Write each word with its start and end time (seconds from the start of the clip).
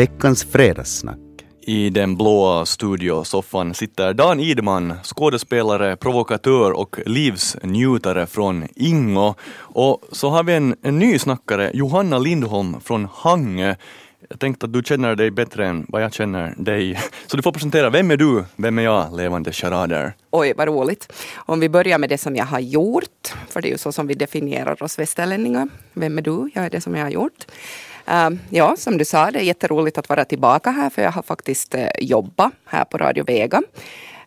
Veckans 0.00 0.44
fredagssnack. 0.44 1.18
I 1.60 1.90
den 1.90 2.16
blåa 2.16 2.66
studiosoffan 2.66 3.74
sitter 3.74 4.14
Dan 4.14 4.40
Idman, 4.40 4.94
skådespelare, 5.02 5.96
provokatör 5.96 6.72
och 6.72 6.96
livsnjutare 7.06 8.26
från 8.26 8.68
Ingo. 8.76 9.34
Och 9.58 10.02
så 10.12 10.30
har 10.30 10.42
vi 10.42 10.52
en, 10.54 10.76
en 10.82 10.98
ny 10.98 11.18
snackare, 11.18 11.70
Johanna 11.74 12.18
Lindholm 12.18 12.80
från 12.80 13.08
Hangö. 13.12 13.74
Jag 14.28 14.40
tänkte 14.40 14.66
att 14.66 14.72
du 14.72 14.82
känner 14.82 15.16
dig 15.16 15.30
bättre 15.30 15.66
än 15.66 15.86
vad 15.88 16.02
jag 16.02 16.12
känner 16.12 16.54
dig. 16.56 17.00
Så 17.26 17.36
du 17.36 17.42
får 17.42 17.52
presentera, 17.52 17.90
vem 17.90 18.10
är 18.10 18.16
du, 18.16 18.44
vem 18.56 18.78
är 18.78 18.82
jag, 18.82 19.16
levande 19.16 19.52
charader? 19.52 20.12
Oj, 20.30 20.54
vad 20.56 20.68
roligt. 20.68 21.12
Om 21.36 21.60
vi 21.60 21.68
börjar 21.68 21.98
med 21.98 22.08
det 22.08 22.18
som 22.18 22.36
jag 22.36 22.44
har 22.44 22.60
gjort, 22.60 23.34
för 23.48 23.62
det 23.62 23.68
är 23.68 23.72
ju 23.72 23.78
så 23.78 23.92
som 23.92 24.06
vi 24.06 24.14
definierar 24.14 24.82
oss 24.82 24.98
västerlänningar. 24.98 25.68
Vem 25.92 26.18
är 26.18 26.22
du? 26.22 26.50
Jag 26.54 26.64
är 26.64 26.70
det 26.70 26.80
som 26.80 26.94
jag 26.94 27.04
har 27.04 27.10
gjort. 27.10 27.46
Uh, 28.10 28.38
ja, 28.50 28.76
som 28.76 28.98
du 28.98 29.04
sa, 29.04 29.30
det 29.30 29.38
är 29.38 29.42
jätteroligt 29.42 29.98
att 29.98 30.08
vara 30.08 30.24
tillbaka 30.24 30.70
här, 30.70 30.90
för 30.90 31.02
jag 31.02 31.12
har 31.12 31.22
faktiskt 31.22 31.74
uh, 31.74 31.88
jobbat 31.98 32.52
här 32.64 32.84
på 32.84 32.98
Radio 32.98 33.24
Vega 33.24 33.62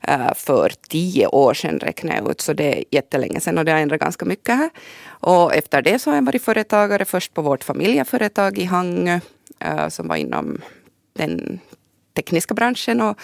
uh, 0.10 0.34
för 0.36 0.72
tio 0.90 1.28
år 1.28 1.54
sedan 1.54 1.80
räknar 1.80 2.16
jag 2.16 2.32
ut, 2.32 2.42
så 2.42 2.54
det 2.54 2.78
är 2.78 2.84
jättelänge 2.92 3.40
sedan 3.40 3.58
och 3.58 3.66
det 3.66 3.72
har 3.72 3.80
ändrat 3.80 4.00
ganska 4.00 4.26
mycket 4.26 4.56
här. 4.56 4.70
Och 5.08 5.56
efter 5.56 5.82
det 5.82 6.00
så 6.00 6.10
har 6.10 6.16
jag 6.16 6.26
varit 6.26 6.44
företagare, 6.44 7.06
först 7.06 7.34
på 7.34 7.42
vårt 7.42 7.64
familjeföretag 7.64 8.58
i 8.58 8.64
Hangö, 8.64 9.20
eh, 9.60 9.88
som 9.88 10.08
var 10.08 10.16
inom 10.16 10.62
den 11.14 11.60
tekniska 12.14 12.54
branschen. 12.54 13.02
Och 13.02 13.18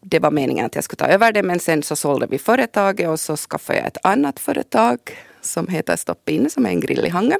det 0.00 0.18
var 0.18 0.30
meningen 0.30 0.66
att 0.66 0.74
jag 0.74 0.84
skulle 0.84 0.98
ta 0.98 1.06
över 1.06 1.32
det, 1.32 1.42
men 1.42 1.60
sen 1.60 1.82
så 1.82 1.96
sålde 1.96 2.26
vi 2.26 2.38
företaget 2.38 3.08
och 3.08 3.20
så 3.20 3.36
skaffade 3.36 3.78
jag 3.78 3.86
ett 3.86 3.98
annat 4.02 4.40
företag 4.40 4.98
som 5.40 5.68
heter 5.68 5.96
Stopp 5.96 6.28
in, 6.28 6.50
som 6.50 6.66
är 6.66 6.70
en 6.70 6.80
grill 6.80 7.04
i 7.06 7.08
Hangö. 7.08 7.36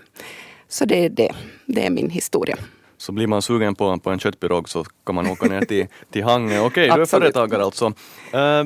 Så 0.69 0.85
det 0.85 1.05
är 1.05 1.09
det. 1.09 1.33
Det 1.67 1.87
är 1.87 1.91
min 1.91 2.11
historia. 2.11 2.57
Så 2.97 3.13
blir 3.13 3.27
man 3.27 3.43
sugen 3.43 3.75
på, 3.75 3.99
på 3.99 4.11
en 4.11 4.19
köttpirog 4.19 4.69
så 4.69 4.85
kan 5.07 5.15
man 5.15 5.27
åka 5.27 5.47
ner 5.47 5.61
till, 5.61 5.87
till 6.11 6.25
Hangö. 6.25 6.61
Okej, 6.61 6.91
du 6.95 7.03
är 7.03 7.07
företagare 7.07 7.65
alltså. 7.65 7.87
Uh, 7.87 8.65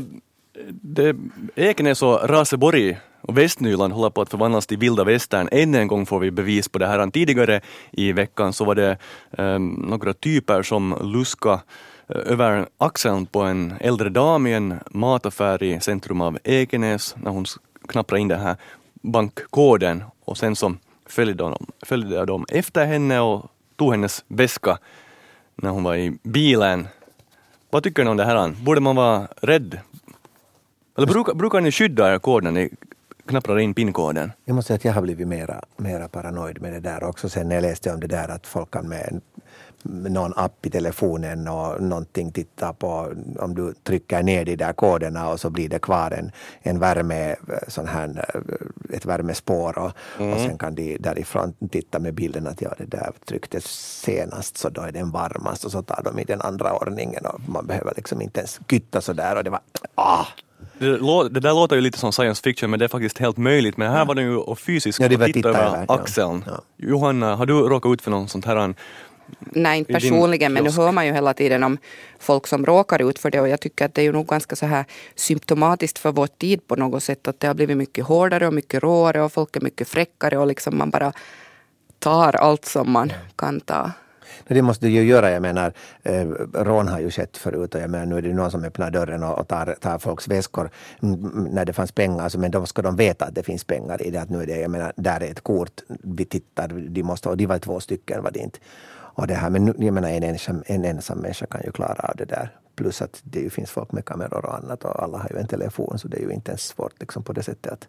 det, 0.71 1.17
Ekenäs 1.55 2.03
och 2.03 2.29
Raseborg 2.29 2.99
och 3.23 3.39
Västnyland 3.39 3.93
håller 3.93 4.11
på 4.11 4.21
att 4.21 4.31
förvandlas 4.31 4.67
till 4.67 4.79
vilda 4.79 5.05
västern. 5.05 5.49
Än 5.53 5.75
en 5.75 5.89
gång 5.89 6.07
får 6.07 6.21
vi 6.21 6.31
bevis 6.31 6.69
på 6.69 6.79
det 6.79 6.87
här. 6.87 7.11
Tidigare 7.11 7.61
i 7.91 8.13
veckan 8.13 8.53
så 8.53 8.65
var 8.65 8.75
det 8.75 8.99
um, 9.31 9.69
några 9.69 10.13
typer 10.13 10.63
som 10.63 10.97
luska 11.03 11.61
över 12.09 12.67
axeln 12.79 13.27
på 13.27 13.41
en 13.41 13.75
äldre 13.81 14.09
dam 14.09 14.47
i 14.47 14.53
en 14.53 14.75
mataffär 14.91 15.63
i 15.63 15.81
centrum 15.81 16.21
av 16.21 16.39
Ekenäs 16.45 17.17
när 17.23 17.31
hon 17.31 17.45
knapprade 17.89 18.21
in 18.21 18.29
den 18.29 18.41
här 18.41 18.57
bankkoden 19.03 20.05
och 20.25 20.39
sen 20.39 20.57
så 20.57 20.75
följde 21.11 21.35
de, 21.35 21.67
följde 21.83 22.25
de 22.25 22.47
efter 22.49 22.87
henne 22.87 23.21
och 23.21 23.47
tog 23.77 23.93
hennes 23.93 24.25
väska 24.29 24.79
när 25.57 25.71
hon 25.71 25.83
var 25.83 25.97
i 25.97 26.19
bilen. 26.23 26.89
Vad 27.71 27.83
tycker 27.83 28.05
ni 28.05 28.11
om 28.11 28.17
det 28.17 28.25
här? 28.25 28.49
Borde 28.65 28.81
man 28.81 28.97
vara 28.97 29.29
rädd? 29.43 29.79
Eller 30.97 31.07
brukar, 31.07 31.35
brukar 31.35 31.61
ni 31.61 31.73
skydda 31.73 32.15
er 32.15 32.19
kod 32.19 32.45
när 32.45 32.51
ni 32.51 32.71
knapprar 33.27 33.59
in 33.59 33.75
pinkoden? 33.75 34.33
Jag 34.45 34.55
måste 34.55 34.67
säga 34.67 34.77
att 34.77 34.85
jag 34.85 34.93
har 34.93 35.03
blivit 35.03 35.29
mera, 35.29 35.63
mera 35.77 36.09
paranoid 36.09 36.63
med 36.63 36.73
det 36.73 36.81
där 36.81 37.05
också 37.05 37.29
sen 37.29 37.49
när 37.49 37.55
jag 37.55 37.63
läste 37.63 37.93
om 37.93 38.01
det 38.01 38.07
där 38.07 38.29
att 38.29 38.47
folk 38.47 38.71
kan 38.71 38.89
med 38.89 39.21
någon 39.83 40.33
app 40.37 40.67
i 40.67 40.71
telefonen 40.71 41.49
och 41.49 41.83
någonting 41.83 42.33
titta 42.33 42.73
på 42.73 43.13
om 43.39 43.55
du 43.55 43.75
trycker 43.83 44.23
ner 44.23 44.45
de 44.45 44.57
där 44.57 44.73
koderna 44.73 45.29
och 45.29 45.41
så 45.41 45.51
blir 45.51 45.69
det 45.69 45.79
kvar 45.79 46.11
en, 46.11 46.33
en 46.63 46.79
värme, 46.79 47.37
sån 47.69 47.87
här, 47.87 48.41
ett 48.93 49.07
värmespår 49.07 49.79
och, 49.79 49.93
mm. 50.19 50.33
och 50.33 50.41
sen 50.41 50.59
kan 50.59 50.75
de 50.75 50.97
därifrån 50.97 51.55
titta 51.71 51.99
med 51.99 52.15
bilden 52.15 52.47
att 52.47 52.63
ja, 52.63 52.75
det 52.79 52.85
där 52.85 53.13
trycktes 53.25 53.65
senast 54.05 54.59
så 54.59 54.69
då 54.69 54.83
är 54.83 54.93
den 54.93 55.11
varmast 55.11 55.65
och 55.65 55.73
så 55.73 55.83
tar 55.83 56.03
de 56.03 56.19
i 56.19 56.25
den 56.25 56.41
andra 56.41 56.73
ordningen 56.73 57.27
och 57.27 57.41
man 57.49 57.67
behöver 57.67 57.93
liksom 57.97 58.23
inte 58.23 58.41
ens 58.41 58.61
gytta 58.69 59.01
sådär 59.01 59.37
och 59.37 59.45
det 59.45 59.51
var 59.51 59.61
ah! 59.95 60.27
Det, 60.79 61.29
det, 61.29 61.41
där 61.41 61.55
låter 61.55 61.77
ju 61.77 61.83
lite 61.83 61.99
som 61.99 62.13
science 62.13 62.43
fiction 62.43 62.71
men 62.71 62.79
det 62.79 62.85
är 62.85 62.89
faktiskt 62.89 63.19
helt 63.19 63.37
möjligt. 63.37 63.77
Men 63.77 63.93
här 63.93 64.05
var 64.05 64.15
det 64.15 64.23
ju 64.23 64.55
fysiskt 64.57 65.01
ja, 65.01 65.09
titta 65.09 65.49
över 65.49 65.85
axeln. 65.89 66.45
Ja. 66.47 66.61
Johanna, 66.77 67.37
har 67.37 67.47
du 67.47 67.55
råkat 67.55 67.93
ut 67.93 68.03
för 68.03 68.11
någon 68.11 68.29
sånt 68.29 68.45
här 68.45 68.75
Nej, 69.39 69.79
inte 69.79 69.93
personligen, 69.93 70.53
men 70.53 70.65
nu 70.65 70.71
hör 70.71 70.93
man 70.93 71.07
ju 71.07 71.13
hela 71.13 71.35
tiden 71.35 71.63
om 71.63 71.79
folk 72.19 72.47
som 72.47 72.67
råkar 72.67 73.09
ut 73.11 73.19
för 73.19 73.31
det 73.31 73.41
och 73.41 73.49
jag 73.49 73.61
tycker 73.61 73.85
att 73.85 73.95
det 73.95 74.01
är 74.01 74.05
ju 74.05 74.13
nog 74.13 74.27
ganska 74.27 74.57
så 74.57 74.67
här 74.67 74.85
symptomatiskt 75.15 75.99
för 75.99 76.13
vår 76.13 76.27
tid 76.27 76.67
på 76.67 76.77
något 76.77 77.03
sätt 77.03 77.29
att 77.29 77.41
det 77.41 77.47
har 77.47 77.55
blivit 77.55 77.77
mycket 77.77 78.05
hårdare 78.05 78.47
och 78.47 78.55
mycket 78.55 78.83
råare 78.83 79.23
och 79.23 79.33
folk 79.33 79.57
är 79.57 79.61
mycket 79.61 79.89
fräckare 79.89 80.39
och 80.39 80.47
liksom 80.47 80.79
man 80.79 80.91
bara 80.91 81.13
tar 81.99 82.37
allt 82.37 82.65
som 82.65 82.91
man 82.91 83.13
kan 83.37 83.61
ta. 83.61 83.91
Det 84.49 84.63
måste 84.63 84.87
du 84.87 84.93
ju 84.93 85.03
göra. 85.03 85.31
Jag 85.31 85.43
menar, 85.43 85.73
eh, 86.03 86.25
rån 86.55 86.89
har 86.89 87.01
ju 87.01 87.11
skett 87.11 87.37
förut 87.37 87.75
och 87.75 87.81
jag 87.81 87.91
menar, 87.91 88.07
nu 88.07 88.19
är 88.19 88.23
det 88.23 88.35
någon 88.35 88.51
som 88.51 88.65
öppnar 88.65 88.91
dörren 88.91 89.23
och, 89.23 89.49
tar, 89.49 89.77
tar 89.81 89.99
folks 89.99 90.29
väskor 90.29 90.71
när 91.51 91.65
det 91.65 91.73
fanns 91.73 91.93
pengar. 91.93 92.25
Alltså, 92.25 92.39
men 92.39 92.51
då 92.51 92.67
ska 92.67 92.83
de 92.83 92.97
veta 92.97 93.25
att 93.25 93.35
det 93.35 93.43
finns 93.43 93.65
pengar 93.65 94.03
i 94.03 94.11
det. 94.11 94.19
Att 94.19 94.31
nu 94.31 94.43
är 94.43 94.47
det, 94.47 94.61
jag 94.61 94.71
menar, 94.71 94.93
där 94.97 95.23
är 95.23 95.31
ett 95.31 95.41
kort. 95.41 95.81
Vi 95.89 96.25
tittar, 96.25 96.69
de 96.69 97.03
måste, 97.03 97.29
och 97.29 97.37
de 97.37 97.47
var 97.47 97.59
två 97.59 97.81
stycken 97.81 98.23
var 98.23 98.31
det 98.31 98.41
inte. 98.41 98.59
Och 99.15 99.27
det 99.27 99.35
här, 99.35 99.51
men 99.51 99.67
jag 99.67 99.95
menar, 99.95 100.09
en, 100.09 100.23
ensam, 100.23 100.63
en 100.67 100.85
ensam 100.85 101.19
människa 101.19 101.47
kan 101.47 101.61
ju 101.65 101.73
klara 101.73 102.09
av 102.09 102.17
det 102.17 102.25
där. 102.25 102.57
Plus 102.75 103.03
att 103.03 103.21
det 103.25 103.41
ju 103.41 103.51
finns 103.51 103.71
folk 103.71 103.93
med 103.93 104.05
kameror 104.05 104.47
och 104.47 104.55
annat 104.55 104.85
och 104.85 105.03
alla 105.03 105.19
har 105.19 105.31
ju 105.31 105.39
en 105.39 105.47
telefon 105.47 105.99
så 105.99 106.09
det 106.09 106.17
är 106.17 106.23
ju 106.23 106.33
inte 106.33 106.51
ens 106.51 106.63
svårt 106.63 107.01
liksom 107.01 107.23
på 107.23 107.33
det 107.33 107.43
sättet 107.43 107.73
att, 107.73 107.89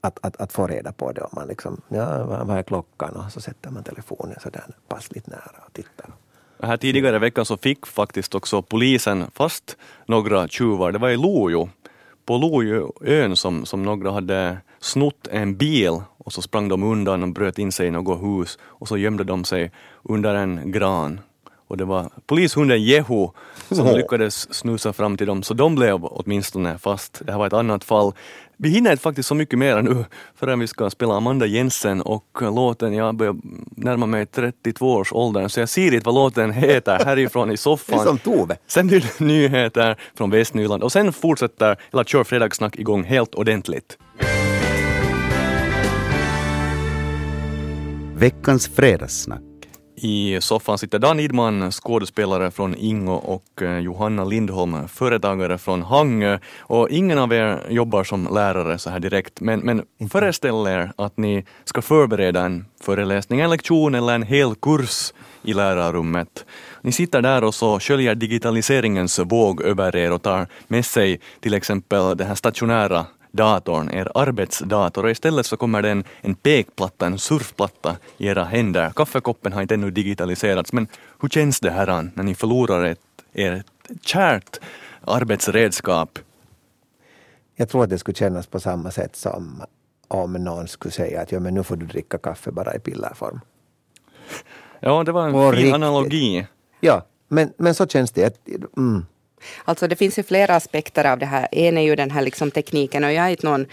att, 0.00 0.18
att, 0.26 0.40
att 0.40 0.52
få 0.52 0.66
reda 0.66 0.92
på 0.92 1.12
det. 1.12 1.20
Om 1.20 1.30
man 1.32 1.48
liksom, 1.48 1.80
ja, 1.88 2.24
vad 2.24 2.58
är 2.58 2.62
klockan? 2.62 3.16
Och 3.16 3.32
så 3.32 3.40
sätter 3.40 3.70
man 3.70 3.82
telefonen 3.82 4.36
så 4.42 4.50
där 4.50 4.64
passligt 4.88 5.26
nära 5.26 5.62
och 5.66 5.72
tittar. 5.72 6.10
Här 6.62 6.76
tidigare 6.76 7.16
i 7.16 7.18
veckan 7.18 7.44
så 7.44 7.56
fick 7.56 7.86
faktiskt 7.86 8.34
också 8.34 8.62
polisen 8.62 9.24
fast 9.34 9.76
några 10.06 10.48
tjuvar. 10.48 10.92
Det 10.92 10.98
var 10.98 11.08
i 11.08 11.16
Lojo, 11.16 11.68
på 12.24 12.38
Lojoön 12.38 13.36
som, 13.36 13.66
som 13.66 13.82
några 13.82 14.10
hade 14.10 14.58
snott 14.80 15.26
en 15.30 15.56
bil 15.56 16.00
och 16.18 16.32
så 16.32 16.42
sprang 16.42 16.68
de 16.68 16.82
undan 16.82 17.22
och 17.22 17.28
bröt 17.28 17.58
in 17.58 17.72
sig 17.72 17.86
i 17.86 17.90
något 17.90 18.22
hus 18.22 18.58
och 18.62 18.88
så 18.88 18.96
gömde 18.96 19.24
de 19.24 19.44
sig 19.44 19.72
under 20.02 20.34
en 20.34 20.72
gran. 20.72 21.20
Och 21.68 21.76
det 21.76 21.84
var 21.84 22.10
polishunden 22.26 22.82
Jehu 22.82 23.28
som 23.70 23.86
oh. 23.86 23.96
lyckades 23.96 24.54
snusa 24.54 24.92
fram 24.92 25.16
till 25.16 25.26
dem, 25.26 25.42
så 25.42 25.54
de 25.54 25.74
blev 25.74 26.04
åtminstone 26.04 26.78
fast. 26.78 27.22
Det 27.24 27.32
här 27.32 27.38
var 27.38 27.46
ett 27.46 27.52
annat 27.52 27.84
fall. 27.84 28.12
Vi 28.56 28.68
hinner 28.68 28.90
inte 28.90 29.02
faktiskt 29.02 29.28
så 29.28 29.34
mycket 29.34 29.58
mer 29.58 29.82
nu 29.82 30.04
förrän 30.34 30.58
vi 30.58 30.66
ska 30.66 30.90
spela 30.90 31.14
Amanda 31.14 31.46
Jensen 31.46 32.02
och 32.02 32.24
låten, 32.40 32.94
jag 32.94 33.14
börjar 33.14 33.36
närma 33.76 34.06
mig 34.06 34.26
32 34.26 34.92
års 34.92 35.12
åldern 35.12 35.48
så 35.48 35.60
jag 35.60 35.68
ser 35.68 35.94
inte 35.94 36.06
vad 36.06 36.14
låten 36.14 36.52
heter 36.52 37.04
härifrån 37.04 37.50
i 37.50 37.56
soffan. 37.56 38.04
Som 38.04 38.18
Tove. 38.18 38.56
Sen 38.66 38.86
blir 38.86 39.00
det 39.00 39.24
nyheter 39.24 39.96
från 40.14 40.30
Västnyland 40.30 40.82
och 40.82 40.92
sen 40.92 41.12
fortsätter, 41.12 41.76
eller 41.92 42.04
kör 42.04 42.24
Fredagssnack 42.24 42.76
igång 42.76 43.04
helt 43.04 43.34
ordentligt. 43.34 43.98
Veckans 48.18 48.68
fredagssnack. 48.68 49.42
I 49.96 50.40
soffan 50.40 50.78
sitter 50.78 50.98
Dan 50.98 51.20
Idman, 51.20 51.72
skådespelare 51.72 52.50
från 52.50 52.74
Ingo 52.74 53.12
och 53.12 53.62
eh, 53.62 53.78
Johanna 53.78 54.24
Lindholm, 54.24 54.88
företagare 54.88 55.58
från 55.58 55.82
Hangö. 55.82 56.38
Och 56.58 56.90
ingen 56.90 57.18
av 57.18 57.32
er 57.32 57.66
jobbar 57.68 58.04
som 58.04 58.28
lärare 58.34 58.78
så 58.78 58.90
här 58.90 59.00
direkt, 59.00 59.40
men, 59.40 59.60
men 59.60 59.82
föreställ 60.10 60.66
er 60.66 60.92
att 60.96 61.16
ni 61.16 61.44
ska 61.64 61.82
förbereda 61.82 62.44
en 62.44 62.64
föreläsning, 62.80 63.40
en 63.40 63.50
lektion 63.50 63.94
eller 63.94 64.14
en 64.14 64.22
hel 64.22 64.54
kurs 64.54 65.12
i 65.42 65.54
lärarrummet. 65.54 66.44
Ni 66.80 66.92
sitter 66.92 67.22
där 67.22 67.44
och 67.44 67.54
så 67.54 67.80
sköljer 67.80 68.14
digitaliseringens 68.14 69.18
våg 69.18 69.62
över 69.62 69.96
er 69.96 70.12
och 70.12 70.22
tar 70.22 70.46
med 70.68 70.84
sig 70.84 71.20
till 71.40 71.54
exempel 71.54 72.16
den 72.16 72.26
här 72.26 72.34
stationära 72.34 73.06
datorn, 73.36 73.90
er 73.90 74.12
arbetsdator 74.14 75.04
och 75.04 75.10
istället 75.10 75.46
så 75.46 75.56
kommer 75.56 75.82
det 75.82 75.90
en, 75.90 76.04
en 76.20 76.34
pekplatta, 76.34 77.06
en 77.06 77.18
surfplatta 77.18 77.96
i 78.18 78.26
era 78.26 78.44
händer. 78.44 78.90
Kaffekoppen 78.90 79.52
har 79.52 79.62
inte 79.62 79.74
ännu 79.74 79.90
digitaliserats 79.90 80.72
men 80.72 80.88
hur 81.20 81.28
känns 81.28 81.60
det 81.60 81.70
här 81.70 82.10
när 82.14 82.24
ni 82.24 82.34
förlorar 82.34 82.84
ett, 82.84 83.00
ert 83.32 83.66
kärt 84.02 84.60
arbetsredskap? 85.00 86.18
Jag 87.56 87.68
tror 87.68 87.84
att 87.84 87.90
det 87.90 87.98
skulle 87.98 88.14
kännas 88.14 88.46
på 88.46 88.60
samma 88.60 88.90
sätt 88.90 89.16
som 89.16 89.62
om 90.08 90.32
någon 90.32 90.68
skulle 90.68 90.92
säga 90.92 91.22
att 91.22 91.32
ja, 91.32 91.40
men 91.40 91.54
nu 91.54 91.62
får 91.62 91.76
du 91.76 91.86
dricka 91.86 92.18
kaffe 92.18 92.50
bara 92.50 92.74
i 92.74 92.78
pillerform. 92.78 93.40
Ja, 94.80 95.04
det 95.04 95.12
var 95.12 95.28
en 95.28 95.56
fin 95.56 95.74
analogi. 95.74 96.46
Ja, 96.80 97.06
men, 97.28 97.52
men 97.56 97.74
så 97.74 97.86
känns 97.86 98.10
det. 98.10 98.48
Mm. 98.76 99.06
Alltså 99.64 99.88
det 99.88 99.96
finns 99.96 100.18
ju 100.18 100.22
flera 100.22 100.56
aspekter 100.56 101.04
av 101.04 101.18
det 101.18 101.26
här. 101.26 101.48
En 101.52 101.78
är 101.78 101.82
ju 101.82 101.96
den 101.96 102.10
här 102.10 102.22
liksom 102.22 102.50
tekniken 102.50 103.04
och 103.04 103.12
jag 103.12 103.26
är 103.26 103.30
inte 103.30 103.46
någon 103.46 103.66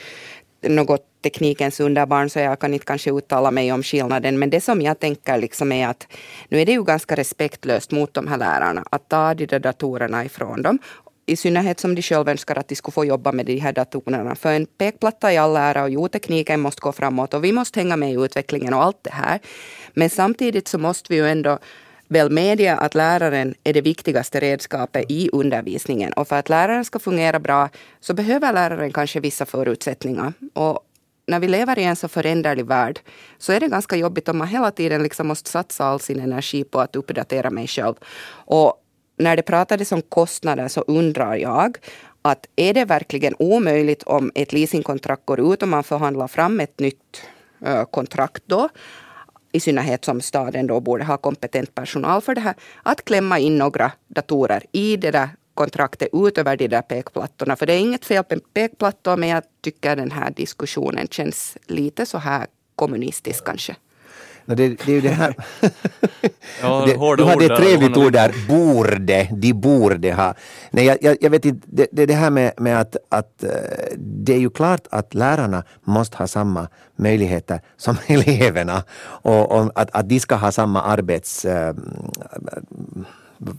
något 0.69 1.05
teknikens 1.23 1.79
underbarn 1.79 2.29
så 2.29 2.39
jag 2.39 2.59
kan 2.59 2.73
inte 2.73 2.85
kanske 2.85 3.11
uttala 3.11 3.51
mig 3.51 3.71
om 3.71 3.83
skillnaden. 3.83 4.39
Men 4.39 4.49
det 4.49 4.61
som 4.61 4.81
jag 4.81 4.99
tänker 4.99 5.37
liksom 5.37 5.71
är 5.71 5.87
att 5.87 6.07
nu 6.49 6.61
är 6.61 6.65
det 6.65 6.71
ju 6.71 6.83
ganska 6.83 7.15
respektlöst 7.15 7.91
mot 7.91 8.13
de 8.13 8.27
här 8.27 8.37
lärarna 8.37 8.83
att 8.91 9.09
ta 9.09 9.33
de 9.33 9.45
där 9.45 9.59
datorerna 9.59 10.25
ifrån 10.25 10.61
dem. 10.61 10.79
I 11.25 11.35
synnerhet 11.35 11.79
som 11.79 11.95
de 11.95 12.01
själva 12.01 12.31
önskar 12.31 12.55
att 12.55 12.67
de 12.67 12.75
skulle 12.75 12.93
få 12.93 13.05
jobba 13.05 13.31
med 13.31 13.45
de 13.45 13.59
här 13.59 13.73
datorerna. 13.73 14.35
För 14.35 14.53
en 14.53 14.65
pekplatta 14.65 15.33
i 15.33 15.37
all 15.37 15.55
ära 15.55 15.83
och 15.83 15.89
jo, 15.89 16.07
tekniken 16.07 16.59
måste 16.59 16.81
gå 16.81 16.91
framåt 16.91 17.33
och 17.33 17.43
vi 17.43 17.51
måste 17.51 17.79
hänga 17.79 17.97
med 17.97 18.11
i 18.11 18.25
utvecklingen 18.25 18.73
och 18.73 18.83
allt 18.83 19.03
det 19.03 19.13
här. 19.13 19.39
Men 19.93 20.09
samtidigt 20.09 20.67
så 20.67 20.77
måste 20.77 21.13
vi 21.13 21.19
ju 21.19 21.27
ändå 21.27 21.59
väl 22.07 22.31
medge 22.31 22.75
att 22.75 22.95
läraren 22.95 23.55
är 23.63 23.73
det 23.73 23.81
viktigaste 23.81 24.39
redskapet 24.39 25.05
i 25.09 25.29
undervisningen. 25.33 26.13
Och 26.13 26.27
för 26.27 26.35
att 26.35 26.49
läraren 26.49 26.85
ska 26.85 26.99
fungera 26.99 27.39
bra 27.39 27.69
så 27.99 28.13
behöver 28.13 28.53
läraren 28.53 28.91
kanske 28.91 29.19
vissa 29.19 29.45
förutsättningar. 29.45 30.33
Och 30.53 30.79
när 31.27 31.39
vi 31.39 31.47
lever 31.47 31.79
i 31.79 31.83
en 31.83 31.95
så 31.95 32.07
föränderlig 32.07 32.65
värld 32.65 32.99
så 33.37 33.53
är 33.53 33.59
det 33.59 33.67
ganska 33.67 33.95
jobbigt 33.95 34.29
om 34.29 34.37
man 34.37 34.47
hela 34.47 34.71
tiden 34.71 35.03
liksom 35.03 35.27
måste 35.27 35.49
satsa 35.49 35.85
all 35.85 35.99
sin 35.99 36.19
energi 36.19 36.63
på 36.63 36.79
att 36.79 36.95
uppdatera 36.95 37.49
mig 37.49 37.67
själv. 37.67 37.95
Och 38.45 38.73
när 39.17 39.35
det 39.35 39.41
pratades 39.43 39.91
om 39.91 40.01
kostnader 40.01 40.67
så 40.67 40.81
undrar 40.81 41.35
jag 41.35 41.77
att 42.21 42.45
är 42.55 42.73
det 42.73 42.85
verkligen 42.85 43.35
omöjligt 43.39 44.03
om 44.03 44.31
ett 44.35 44.53
leasingkontrakt 44.53 45.25
går 45.25 45.53
ut 45.53 45.61
och 45.61 45.67
man 45.67 45.83
förhandlar 45.83 46.27
fram 46.27 46.59
ett 46.59 46.79
nytt 46.79 47.21
eh, 47.65 47.85
kontrakt 47.85 48.43
då 48.45 48.69
i 49.53 49.59
synnerhet 49.59 50.05
som 50.05 50.21
staden 50.21 50.67
då 50.67 50.79
borde 50.79 51.03
ha 51.03 51.17
kompetent 51.17 51.75
personal 51.75 52.21
för 52.21 52.35
det 52.35 52.41
här, 52.41 52.55
att 52.83 53.05
klämma 53.05 53.39
in 53.39 53.57
några 53.57 53.91
datorer 54.07 54.63
i 54.71 54.97
det 54.97 55.11
där 55.11 55.29
kontraktet 55.53 56.09
utöver 56.13 56.57
de 56.57 56.67
där 56.67 56.81
pekplattorna. 56.81 57.55
För 57.55 57.65
det 57.65 57.73
är 57.73 57.79
inget 57.79 58.05
fel 58.05 58.23
på 58.23 58.39
pekplattor, 58.53 59.17
men 59.17 59.29
jag 59.29 59.43
tycker 59.61 59.95
den 59.95 60.11
här 60.11 60.31
diskussionen 60.31 61.07
känns 61.07 61.57
lite 61.67 62.05
så 62.05 62.17
här 62.17 62.47
kommunistisk 62.75 63.45
kanske. 63.45 63.75
No, 64.45 64.55
det, 64.55 64.67
det 64.67 64.87
är 64.87 64.95
ju 64.95 65.01
det 65.01 65.09
här... 65.09 65.35
Ja, 66.61 66.85
det, 66.85 67.15
du 67.17 67.23
hade 67.23 67.45
ett 67.45 67.55
trevligt 67.55 67.97
ord 67.97 68.13
där, 68.13 68.33
borde, 68.47 69.27
de 69.31 69.53
borde 69.53 70.13
ha. 70.13 70.33
Nej, 70.71 70.85
jag, 70.85 70.97
jag, 71.01 71.17
jag 71.21 71.29
vet 71.29 71.45
inte, 71.45 71.67
det, 71.71 71.87
det 71.91 72.01
är 72.03 72.07
det 72.07 72.13
här 72.13 72.29
med, 72.29 72.53
med 72.57 72.79
att, 72.79 72.95
att 73.09 73.43
eh, 73.43 73.49
det 73.97 74.33
är 74.33 74.39
ju 74.39 74.49
klart 74.49 74.87
att 74.91 75.13
lärarna 75.13 75.63
måste 75.83 76.17
ha 76.17 76.27
samma 76.27 76.67
möjligheter 76.95 77.61
som 77.77 77.97
eleverna. 78.07 78.83
Och, 79.03 79.51
och 79.51 79.71
att, 79.75 79.89
att 79.91 80.09
de 80.09 80.19
ska 80.19 80.35
ha 80.35 80.51
samma 80.51 80.81
arbets 80.81 81.45
eh, 81.45 81.75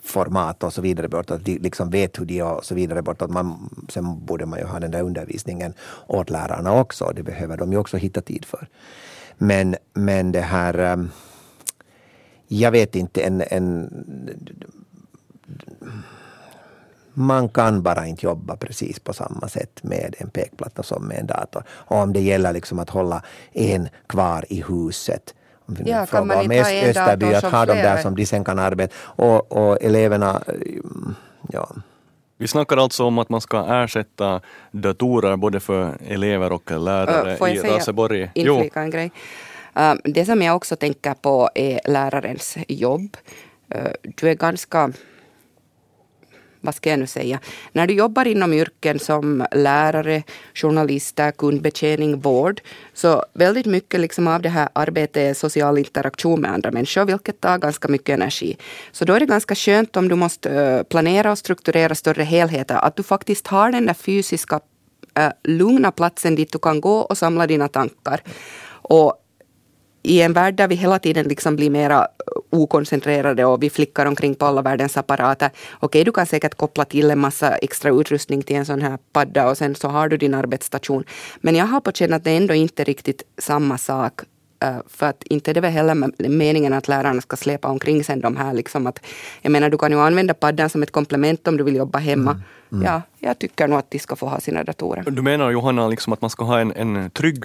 format 0.02 0.62
och 0.62 0.72
så 0.72 0.82
vidare 0.82 1.08
bort, 1.08 1.30
att 1.30 1.44
de 1.44 1.58
liksom 1.58 1.90
vet 1.90 2.20
hur 2.20 2.24
de 2.24 2.38
är 2.38 2.44
och 2.44 2.64
så 2.64 2.74
vidare 2.74 3.02
bort. 3.02 3.22
Att 3.22 3.30
man, 3.30 3.70
sen 3.88 4.24
borde 4.26 4.46
man 4.46 4.58
ju 4.58 4.64
ha 4.64 4.80
den 4.80 4.90
där 4.90 5.02
undervisningen 5.02 5.74
åt 6.06 6.30
lärarna 6.30 6.72
också, 6.72 7.12
det 7.16 7.22
behöver 7.22 7.56
de 7.56 7.72
ju 7.72 7.78
också 7.78 7.96
hitta 7.96 8.20
tid 8.20 8.44
för. 8.44 8.68
Men, 9.38 9.76
men 9.94 10.32
det 10.32 10.40
här, 10.40 10.78
ehm, 10.78 11.10
jag 12.48 12.70
vet 12.70 12.96
inte, 12.96 13.22
en, 13.22 13.42
en 13.50 13.90
man 17.14 17.48
kan 17.48 17.82
bara 17.82 18.06
inte 18.06 18.26
jobba 18.26 18.56
precis 18.56 19.00
på 19.00 19.12
samma 19.12 19.48
sätt 19.48 19.82
med 19.82 20.14
en 20.18 20.30
pekplatta 20.30 20.82
som 20.82 21.04
med 21.06 21.18
en 21.18 21.26
dator. 21.26 21.62
Och 21.68 21.96
om 21.96 22.12
det 22.12 22.20
gäller 22.20 22.52
liksom 22.52 22.78
att 22.78 22.90
hålla 22.90 23.22
en 23.52 23.88
kvar 24.06 24.44
i 24.48 24.62
huset. 24.68 25.34
Om 25.66 25.76
Ja, 25.84 26.06
kan 26.06 26.26
man 26.26 26.36
om 26.36 26.52
inte 26.52 26.64
ha 26.64 26.70
en 26.70 26.90
Österby, 26.90 27.26
dator 27.26 27.46
att 27.46 27.52
ha 27.52 27.66
dem 27.66 27.76
där 27.76 28.02
som 28.02 28.16
de 28.16 28.26
sen 28.26 28.44
kan 28.44 28.58
arbeta. 28.58 28.94
Och, 29.00 29.52
och 29.52 29.82
eleverna, 29.82 30.42
mm, 30.48 31.14
ja. 31.52 31.68
Vi 32.36 32.48
snackar 32.48 32.76
alltså 32.76 33.04
om 33.04 33.18
att 33.18 33.28
man 33.28 33.40
ska 33.40 33.66
ersätta 33.68 34.40
datorer 34.70 35.36
både 35.36 35.60
för 35.60 35.96
elever 36.08 36.52
och 36.52 36.70
lärare 36.70 37.32
Ö, 37.32 37.36
Får 37.36 37.48
i 37.48 37.54
jag 37.54 37.60
säga, 37.60 37.76
Raseborg. 37.76 38.30
inflika 38.34 38.80
en 38.80 38.90
grej? 38.90 39.10
Um, 39.74 40.00
Det 40.04 40.24
som 40.24 40.42
jag 40.42 40.56
också 40.56 40.76
tänker 40.76 41.14
på 41.14 41.50
är 41.54 41.80
lärarens 41.84 42.56
jobb. 42.68 43.16
Uh, 43.74 43.80
Du 44.02 44.28
är 44.30 44.34
ganska 44.34 44.92
vad 46.64 46.74
ska 46.74 46.90
jag 46.90 46.98
nu 46.98 47.06
säga? 47.06 47.40
När 47.72 47.86
du 47.86 47.94
jobbar 47.94 48.26
inom 48.26 48.52
yrken 48.52 48.98
som 48.98 49.46
lärare, 49.52 50.22
journalister, 50.54 51.30
kundbetjäning, 51.30 52.20
vård, 52.20 52.60
så 52.94 53.24
väldigt 53.32 53.66
mycket 53.66 54.00
liksom 54.00 54.26
av 54.28 54.42
det 54.42 54.48
här 54.48 54.68
arbetet 54.72 55.16
är 55.16 55.34
social 55.34 55.78
interaktion 55.78 56.40
med 56.40 56.52
andra 56.52 56.70
människor, 56.70 57.04
vilket 57.04 57.40
tar 57.40 57.58
ganska 57.58 57.88
mycket 57.88 58.14
energi. 58.14 58.56
Så 58.92 59.04
då 59.04 59.12
är 59.12 59.20
det 59.20 59.26
ganska 59.26 59.54
skönt 59.54 59.96
om 59.96 60.08
du 60.08 60.14
måste 60.14 60.50
eh, 60.50 60.82
planera 60.82 61.32
och 61.32 61.38
strukturera 61.38 61.94
större 61.94 62.22
helheter, 62.22 62.74
att 62.74 62.96
du 62.96 63.02
faktiskt 63.02 63.46
har 63.46 63.72
den 63.72 63.86
där 63.86 63.94
fysiska 63.94 64.60
eh, 65.14 65.30
lugna 65.44 65.90
platsen 65.90 66.34
dit 66.34 66.52
du 66.52 66.58
kan 66.58 66.80
gå 66.80 66.98
och 66.98 67.18
samla 67.18 67.46
dina 67.46 67.68
tankar. 67.68 68.22
Och 68.88 69.20
i 70.02 70.20
en 70.20 70.32
värld 70.32 70.54
där 70.54 70.68
vi 70.68 70.74
hela 70.74 70.98
tiden 70.98 71.28
liksom 71.28 71.56
blir 71.56 71.70
mera 71.70 72.08
okoncentrerade 72.54 73.44
och 73.44 73.62
vi 73.62 73.70
flickar 73.70 74.06
omkring 74.06 74.34
på 74.34 74.46
alla 74.46 74.62
världens 74.62 74.96
apparater. 74.96 75.50
Okej, 75.80 76.04
du 76.04 76.12
kan 76.12 76.26
säkert 76.26 76.54
koppla 76.54 76.84
till 76.84 77.10
en 77.10 77.18
massa 77.18 77.56
extra 77.56 77.90
utrustning 77.90 78.42
till 78.42 78.56
en 78.56 78.66
sån 78.66 78.82
här 78.82 78.98
padda 79.12 79.48
och 79.50 79.58
sen 79.58 79.74
så 79.74 79.88
har 79.88 80.08
du 80.08 80.16
din 80.16 80.34
arbetsstation. 80.34 81.04
Men 81.40 81.54
jag 81.54 81.66
har 81.66 81.80
på 81.80 81.92
känn 81.92 82.12
att 82.12 82.24
det 82.24 82.30
ändå 82.30 82.54
inte 82.54 82.82
är 82.82 82.84
riktigt 82.84 83.22
samma 83.38 83.78
sak. 83.78 84.12
eh, 84.62 84.76
För 84.88 85.06
att 85.06 85.22
inte 85.24 85.50
är 85.50 85.54
det 85.54 85.60
väl 85.60 85.72
heller 85.72 86.28
meningen 86.28 86.72
att 86.72 86.88
lärarna 86.88 87.20
ska 87.20 87.36
släpa 87.36 87.68
omkring 87.68 88.04
sen 88.04 88.20
de 88.20 88.36
här 88.36 88.54
liksom 88.54 88.86
att 88.86 89.00
jag 89.42 89.52
menar 89.52 89.70
du 89.70 89.78
kan 89.78 89.92
ju 89.92 90.00
använda 90.00 90.34
paddan 90.34 90.70
som 90.70 90.82
ett 90.82 90.90
komplement 90.92 91.48
om 91.48 91.56
du 91.56 91.64
vill 91.64 91.76
jobba 91.76 91.98
hemma. 91.98 92.40
Ja, 92.84 93.02
jag 93.18 93.38
tycker 93.38 93.68
nog 93.68 93.78
att 93.78 93.90
de 93.90 93.98
ska 93.98 94.16
få 94.16 94.26
ha 94.26 94.40
sina 94.40 94.64
datorer. 94.64 95.04
Du 95.10 95.22
menar 95.22 95.50
Johanna 95.50 95.88
liksom 95.88 96.12
att 96.12 96.20
man 96.20 96.30
ska 96.30 96.44
ha 96.44 96.60
en, 96.60 96.72
en 96.72 97.10
trygg 97.10 97.44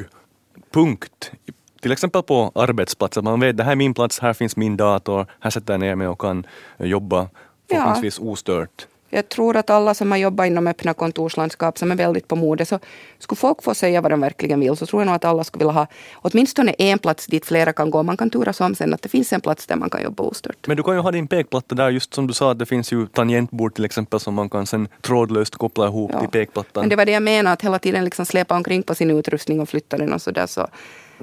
punkt, 0.73 1.31
till 1.81 1.91
exempel 1.91 2.23
på 2.23 2.51
arbetsplatsen. 2.55 3.23
Man 3.23 3.39
vet 3.39 3.57
det 3.57 3.63
här 3.63 3.71
är 3.71 3.75
min 3.75 3.93
plats, 3.93 4.19
här 4.19 4.33
finns 4.33 4.55
min 4.55 4.77
dator, 4.77 5.25
här 5.39 5.49
sätter 5.49 5.73
jag 5.73 5.79
ner 5.79 5.95
mig 5.95 6.07
och 6.07 6.21
kan 6.21 6.45
jobba 6.77 7.27
förhoppningsvis 7.69 8.19
ostört. 8.19 8.87
Jag 9.11 9.29
tror 9.29 9.57
att 9.57 9.69
alla 9.69 9.93
som 9.93 10.11
har 10.11 10.17
jobbat 10.17 10.47
inom 10.47 10.67
öppna 10.67 10.93
kontorslandskap 10.93 11.77
som 11.77 11.91
är 11.91 11.95
väldigt 11.95 12.27
på 12.27 12.35
mode, 12.35 12.65
så 12.65 12.79
skulle 13.19 13.37
folk 13.37 13.63
få 13.63 13.73
säga 13.73 14.01
vad 14.01 14.11
de 14.11 14.21
verkligen 14.21 14.59
vill, 14.59 14.77
så 14.77 14.85
tror 14.85 15.01
jag 15.01 15.05
nog 15.05 15.15
att 15.15 15.25
alla 15.25 15.43
skulle 15.43 15.59
vilja 15.65 15.73
ha 15.73 15.87
åtminstone 16.15 16.71
en 16.77 16.99
plats 16.99 17.27
dit 17.27 17.45
flera 17.45 17.73
kan 17.73 17.91
gå. 17.91 18.03
Man 18.03 18.17
kan 18.17 18.29
turas 18.29 18.61
om 18.61 18.75
sen 18.75 18.93
att 18.93 19.01
det 19.01 19.09
finns 19.09 19.33
en 19.33 19.41
plats 19.41 19.65
där 19.65 19.75
man 19.75 19.89
kan 19.89 20.03
jobba 20.03 20.23
ostört. 20.23 20.67
Men 20.67 20.77
du 20.77 20.83
kan 20.83 20.93
ju 20.95 20.99
ha 20.99 21.11
din 21.11 21.27
pekplatta 21.27 21.75
där, 21.75 21.89
just 21.89 22.13
som 22.13 22.27
du 22.27 22.33
sa, 22.33 22.51
att 22.51 22.59
det 22.59 22.65
finns 22.65 22.93
ju 22.93 23.07
tangentbord 23.07 23.75
till 23.75 23.85
exempel 23.85 24.19
som 24.19 24.33
man 24.33 24.49
kan 24.49 24.65
sen 24.65 24.87
trådlöst 25.01 25.55
koppla 25.55 25.85
ihop 25.87 26.11
Ja. 26.13 26.19
till 26.19 26.29
pekplattan. 26.29 26.81
Men 26.81 26.89
det 26.89 26.95
var 26.95 27.05
det 27.05 27.11
jag 27.11 27.23
menade, 27.23 27.53
att 27.53 27.61
hela 27.61 27.79
tiden 27.79 28.05
liksom 28.05 28.25
släpa 28.25 28.55
omkring 28.55 28.83
på 28.83 28.95
sin 28.95 29.11
utrustning 29.11 29.59
och 29.61 29.69
flytta 29.69 29.97
den 29.97 30.13
och 30.13 30.21
sådär. 30.21 30.47
Så. 30.47 30.67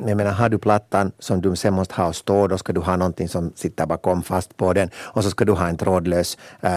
Jag 0.04 0.16
menar, 0.16 0.32
har 0.32 0.48
du 0.48 0.58
plattan 0.58 1.12
som 1.19 1.40
du 1.40 1.56
sen 1.56 1.75
måste 1.75 1.94
ha 1.94 2.08
och 2.08 2.16
stå, 2.16 2.46
då 2.46 2.58
ska 2.58 2.72
du 2.72 2.81
ha 2.81 2.96
någonting 2.96 3.28
som 3.28 3.52
sitter 3.54 3.87
bakom 3.87 4.22
fast 4.22 4.56
på 4.56 4.72
den. 4.72 4.90
Och 4.96 5.25
så 5.25 5.31
ska 5.31 5.44
du 5.44 5.52
ha 5.52 5.69
en 5.69 5.76
trådlös... 5.76 6.38
Äh, 6.60 6.70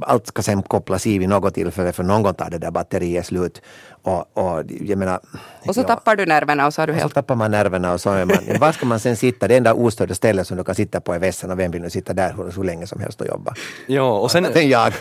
allt 0.00 0.26
ska 0.26 0.42
sen 0.42 0.62
kopplas 0.62 1.06
i 1.06 1.18
vid 1.18 1.28
något 1.28 1.54
tillfälle, 1.54 1.92
för 1.92 2.02
någon 2.02 2.22
gång 2.22 2.34
tar 2.34 2.50
det 2.50 2.58
där 2.58 2.70
batteriet 2.70 3.26
slut. 3.26 3.62
Och, 4.02 4.38
och 4.38 4.62
jag 4.80 4.98
menar... 4.98 5.20
Och 5.66 5.74
så 5.74 5.80
ja. 5.80 5.84
tappar 5.84 6.16
du 6.16 6.26
nerverna 6.26 6.66
och 6.66 6.74
så 6.74 6.82
har 6.82 6.86
du 6.86 6.92
Och 6.92 6.98
så 6.98 7.02
helt... 7.02 7.14
tappar 7.14 7.34
man 7.34 7.50
nerverna 7.50 7.92
och 7.92 8.00
så 8.00 8.10
är 8.10 8.24
man... 8.24 8.36
Var 8.60 8.72
ska 8.72 8.86
man 8.86 9.00
sen 9.00 9.16
sitta? 9.16 9.48
Det 9.48 9.56
enda 9.56 9.74
ostörda 9.74 10.14
stället 10.14 10.46
som 10.46 10.56
du 10.56 10.64
kan 10.64 10.74
sitta 10.74 11.00
på 11.00 11.12
är 11.12 11.18
vässan 11.18 11.50
och 11.50 11.58
vem 11.58 11.70
vill 11.70 11.82
nu 11.82 11.90
sitta 11.90 12.12
där 12.12 12.34
hur, 12.36 12.52
hur 12.56 12.64
länge 12.64 12.86
som 12.86 13.00
helst 13.00 13.20
och 13.20 13.26
jobba? 13.26 13.54
Ja, 13.86 14.18
och 14.18 14.30
sen, 14.30 14.44
är 14.44 14.60
jag. 14.60 14.92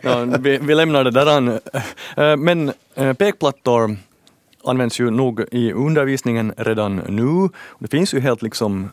ja, 0.00 0.24
vi, 0.38 0.58
vi 0.58 0.74
lämnar 0.74 1.04
det 1.04 1.10
där 1.10 1.26
an. 1.26 1.48
Eh, 2.16 2.36
Men 2.36 2.72
eh, 2.94 3.12
pekplattor 3.12 3.96
används 4.64 5.00
ju 5.00 5.10
nog 5.10 5.44
i 5.50 5.72
undervisningen 5.72 6.52
redan 6.56 6.96
nu. 6.96 7.48
Det 7.78 7.88
finns 7.88 8.14
ju 8.14 8.20
helt 8.20 8.42
liksom 8.42 8.90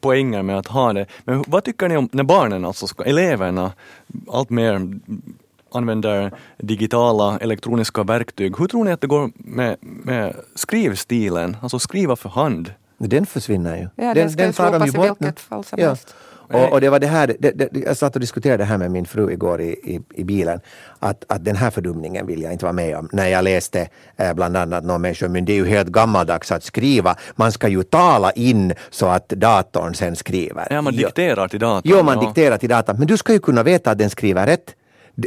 poänger 0.00 0.42
med 0.42 0.58
att 0.58 0.66
ha 0.66 0.92
det. 0.92 1.06
Men 1.24 1.44
vad 1.46 1.64
tycker 1.64 1.88
ni 1.88 1.96
om 1.96 2.08
när 2.12 2.24
barnen, 2.24 2.64
alltså 2.64 2.86
ska, 2.86 3.04
eleverna, 3.04 3.72
allt 4.28 4.50
mer 4.50 4.88
använder 5.72 6.32
digitala 6.58 7.38
elektroniska 7.38 8.02
verktyg. 8.02 8.58
Hur 8.58 8.66
tror 8.66 8.84
ni 8.84 8.92
att 8.92 9.00
det 9.00 9.06
går 9.06 9.30
med, 9.34 9.76
med 9.80 10.36
skrivstilen, 10.54 11.56
alltså 11.62 11.78
skriva 11.78 12.16
för 12.16 12.28
hand? 12.28 12.74
Den 12.98 13.26
försvinner 13.26 13.76
ju. 13.76 14.04
Ja, 14.04 14.14
den 14.14 14.30
ska 14.30 14.46
ju 14.46 14.52
tar 14.52 14.78
de 14.78 14.88
i 14.88 14.92
bort 14.92 15.20
nu. 15.20 15.26
vilket 15.26 15.40
fall 15.40 15.64
som 15.64 15.80
ja. 15.80 15.88
helst. 15.88 16.14
Och, 16.52 16.72
och 16.72 16.80
det 16.80 16.90
var 16.90 16.98
det 16.98 17.06
här, 17.06 17.36
det, 17.38 17.50
det, 17.50 17.68
jag 17.72 17.96
satt 17.96 18.14
och 18.14 18.20
diskuterade 18.20 18.62
det 18.62 18.64
här 18.64 18.78
med 18.78 18.90
min 18.90 19.06
fru 19.06 19.32
igår 19.32 19.60
i, 19.60 19.70
i, 19.70 20.00
i 20.14 20.24
bilen, 20.24 20.60
att, 20.98 21.24
att 21.28 21.44
den 21.44 21.56
här 21.56 21.70
fördumningen 21.70 22.26
vill 22.26 22.42
jag 22.42 22.52
inte 22.52 22.64
vara 22.64 22.72
med 22.72 22.96
om. 22.96 23.08
När 23.12 23.28
jag 23.28 23.44
läste 23.44 23.88
eh, 24.16 24.34
bland 24.34 24.56
annat 24.56 24.84
någon 24.84 25.02
människa, 25.02 25.28
men 25.28 25.44
det 25.44 25.52
är 25.52 25.56
ju 25.56 25.66
helt 25.66 25.88
gammaldags 25.88 26.52
att 26.52 26.64
skriva. 26.64 27.16
Man 27.36 27.52
ska 27.52 27.68
ju 27.68 27.82
tala 27.82 28.30
in 28.30 28.74
så 28.90 29.06
att 29.06 29.28
datorn 29.28 29.94
sen 29.94 30.16
skriver. 30.16 30.66
Ja, 30.70 30.82
man 30.82 30.96
dikterar 30.96 31.48
till 31.48 31.60
datorn. 31.60 31.82
Jo, 31.84 32.02
man 32.02 32.18
ja. 32.18 32.26
dikterar 32.26 32.56
till 32.56 32.68
datorn. 32.68 32.96
Men 32.98 33.06
du 33.06 33.16
ska 33.16 33.32
ju 33.32 33.38
kunna 33.38 33.62
veta 33.62 33.90
att 33.90 33.98
den 33.98 34.10
skriver 34.10 34.46
rätt. 34.46 34.74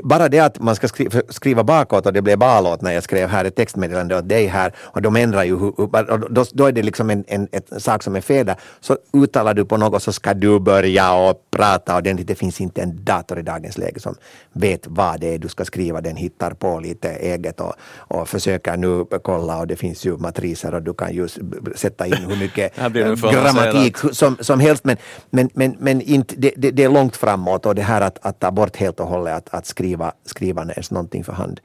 Bara 0.03 0.29
det 0.29 0.39
att 0.39 0.59
man 0.59 0.75
ska 0.75 0.88
skriva, 0.88 1.21
skriva 1.29 1.63
bakåt 1.63 2.05
och 2.05 2.13
det 2.13 2.21
blev 2.21 2.38
balåt 2.38 2.81
när 2.81 2.91
jag 2.91 3.03
skrev 3.03 3.29
här 3.29 3.45
ett 3.45 3.55
textmeddelande 3.55 4.17
åt 4.17 4.29
dig 4.29 4.47
här 4.47 4.73
och 4.79 5.01
de 5.01 5.15
ändrar 5.15 5.43
ju, 5.43 5.55
och 5.55 5.89
då, 6.29 6.45
då 6.51 6.65
är 6.65 6.71
det 6.71 6.83
liksom 6.83 7.09
en, 7.09 7.23
en, 7.27 7.47
en 7.51 7.79
sak 7.79 8.03
som 8.03 8.15
är 8.15 8.21
fel 8.21 8.45
där. 8.45 8.55
Så 8.79 8.97
uttalar 9.13 9.53
du 9.53 9.65
på 9.65 9.77
något 9.77 10.03
så 10.03 10.13
ska 10.13 10.33
du 10.33 10.59
börja 10.59 11.13
och 11.13 11.47
prata 11.51 11.97
ordentligt. 11.97 12.27
Det 12.27 12.35
finns 12.35 12.62
inte 12.62 12.81
en 12.81 13.03
dator 13.03 13.39
i 13.39 13.41
dagens 13.41 13.77
läge 13.77 14.00
som 14.00 14.15
vet 14.53 14.88
vad 14.88 15.19
det 15.19 15.33
är 15.33 15.38
du 15.38 15.47
ska 15.47 15.65
skriva. 15.65 16.01
Den 16.01 16.15
hittar 16.15 16.51
på 16.51 16.79
lite 16.79 17.09
eget 17.09 17.59
och, 17.59 17.73
och 17.97 18.29
försöker 18.29 18.77
nu 18.77 19.05
kolla 19.23 19.59
och 19.59 19.67
det 19.67 19.75
finns 19.75 20.05
ju 20.05 20.17
matriser 20.17 20.73
och 20.73 20.81
du 20.81 20.93
kan 20.93 21.13
ju 21.13 21.27
sätta 21.75 22.07
in 22.07 22.13
hur 22.13 22.35
mycket 22.35 22.75
grammatik 23.31 23.97
som, 23.97 24.38
som 24.39 24.59
helst. 24.59 24.83
Men, 24.83 24.97
men, 25.29 25.50
men, 25.53 25.75
men 25.79 26.01
inte, 26.01 26.35
det, 26.38 26.53
det, 26.57 26.71
det 26.71 26.83
är 26.83 26.89
långt 26.89 27.15
framåt 27.15 27.65
och 27.65 27.75
det 27.75 27.81
här 27.81 28.01
att, 28.01 28.25
att 28.25 28.39
ta 28.39 28.51
bort 28.51 28.77
helt 28.77 29.00
och 29.00 29.07
hållet 29.07 29.33
att, 29.33 29.53
att 29.53 29.65
skriva, 29.65 29.82
skriva 30.25 30.63
ner 30.63 30.93
någonting 30.93 31.23
för 31.23 31.33
hand. 31.33 31.59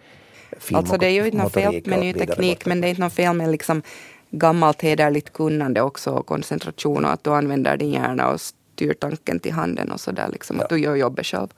Fin 0.58 0.76
Alltså 0.76 0.96
det 0.96 1.06
är 1.06 1.10
ju 1.10 1.26
inte 1.26 1.38
något 1.38 1.52
fel 1.52 1.82
med 1.87 2.00
ny 2.00 2.12
teknik, 2.12 2.66
men 2.66 2.80
det 2.80 2.87
är 2.87 2.88
inte 2.88 3.00
något 3.00 3.12
fel 3.12 3.37
med 3.37 3.50
liksom 3.50 3.82
gammalt 4.30 4.82
hederligt 4.82 5.32
kunnande 5.32 5.80
också 5.80 6.10
och 6.10 6.26
koncentration 6.26 7.04
och 7.04 7.12
att 7.12 7.25
du 7.25 7.30
använder 7.30 7.76
din 7.76 7.90
hjärna 7.90 8.28
och 8.28 8.40
styrtanken 8.40 9.40
till 9.40 9.52
handen 9.52 9.92
och 9.92 10.00
sådär, 10.00 10.28
liksom, 10.32 10.60
att 10.60 10.68
du 10.68 10.78
gör 10.78 10.96
jobbet 10.96 11.26
själv. 11.26 11.48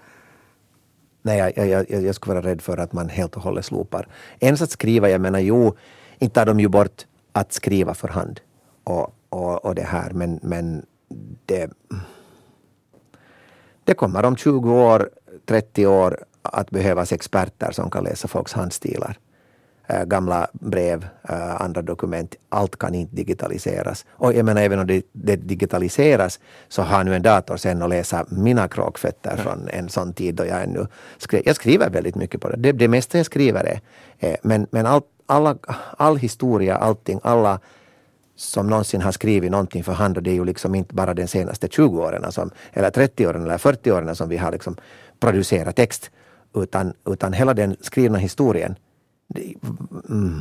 Nej, 1.23 1.53
jag, 1.57 1.69
jag, 1.69 1.91
jag, 1.91 2.03
jag 2.03 2.15
skulle 2.15 2.35
vara 2.35 2.47
rädd 2.47 2.61
för 2.61 2.79
att 2.79 2.93
man 2.93 3.09
helt 3.09 3.37
och 3.37 3.43
hållet 3.43 3.65
slopar. 3.65 4.09
Ens 4.41 4.63
att 4.63 4.71
skriva, 4.71 5.11
jag 5.11 5.21
menar 5.21 5.39
jo, 5.39 5.77
inte 6.19 6.35
tar 6.35 6.47
de 6.47 6.61
ju 6.61 6.69
bort 6.69 7.07
att 7.33 7.53
skriva 7.53 7.95
för 7.95 8.09
hand 8.09 8.41
och, 8.85 9.15
och, 9.29 9.65
och 9.65 9.75
det 9.75 9.83
här, 9.83 10.11
men, 10.11 10.41
men 10.43 10.87
det, 11.47 11.71
det 13.85 13.95
kommer 13.95 14.25
om 14.25 14.37
20 14.37 14.73
år, 14.73 15.11
30 15.47 15.87
år 15.87 16.25
att 16.43 16.71
behövas 16.71 17.13
experter 17.13 17.73
som 17.73 17.91
kan 17.91 18.05
läsa 18.05 18.29
folks 18.29 18.53
handstilar. 18.53 19.19
Äh, 19.91 20.05
gamla 20.05 20.49
brev, 20.53 21.07
äh, 21.29 21.63
andra 21.63 21.83
dokument, 21.83 22.35
allt 22.49 22.79
kan 22.79 22.95
inte 22.95 23.17
digitaliseras. 23.17 24.07
Och 24.11 24.35
jag 24.35 24.45
menar 24.45 24.63
även 24.63 24.79
om 24.79 24.87
det, 24.87 25.03
det 25.13 25.37
digitaliseras 25.37 26.41
så 26.69 26.83
har 26.83 27.05
nu 27.05 27.15
en 27.15 27.23
dator 27.23 27.57
sen 27.57 27.83
att 27.83 27.91
läsa 27.91 28.27
mina 28.29 28.69
kråkfötter 28.69 29.33
mm. 29.33 29.45
från 29.45 29.69
en 29.69 29.89
sån 29.89 30.13
tid 30.13 30.35
då 30.35 30.47
jag 30.47 30.63
ännu 30.63 30.87
skrev. 31.19 31.43
Jag 31.45 31.57
skriver 31.57 31.91
väldigt 31.91 32.15
mycket 32.15 32.41
på 32.41 32.49
det. 32.49 32.57
Det, 32.57 32.73
det 32.73 32.89
mesta 32.89 33.19
jag 33.19 33.27
skriver 33.27 33.65
är, 33.65 33.81
eh, 34.19 34.37
men, 34.43 34.67
men 34.71 34.87
all, 34.87 35.03
alla, 35.27 35.57
all 35.97 36.17
historia, 36.17 36.77
allting, 36.77 37.21
alla 37.23 37.61
som 38.37 38.67
någonsin 38.67 39.01
har 39.01 39.13
skrivit 39.13 39.51
någonting 39.51 39.85
för 39.85 39.93
hand 39.93 40.17
och 40.17 40.23
det 40.23 40.31
är 40.31 40.35
ju 40.35 40.45
liksom 40.45 40.75
inte 40.75 40.95
bara 40.95 41.15
de 41.15 41.27
senaste 41.27 41.69
20 41.69 42.03
åren 42.03 42.33
som, 42.33 42.51
eller 42.73 42.91
30 42.91 43.27
åren 43.27 43.43
eller 43.43 43.59
40 43.59 43.93
åren 43.93 44.17
som 44.17 44.29
vi 44.29 44.37
har 44.37 44.53
liksom 44.53 44.77
producerat 45.21 45.77
text 45.77 46.11
utan, 46.55 46.93
utan 47.07 47.33
hela 47.33 47.55
den 47.55 47.77
skrivna 47.81 48.19
historien. 48.19 48.77
Mm. 50.09 50.41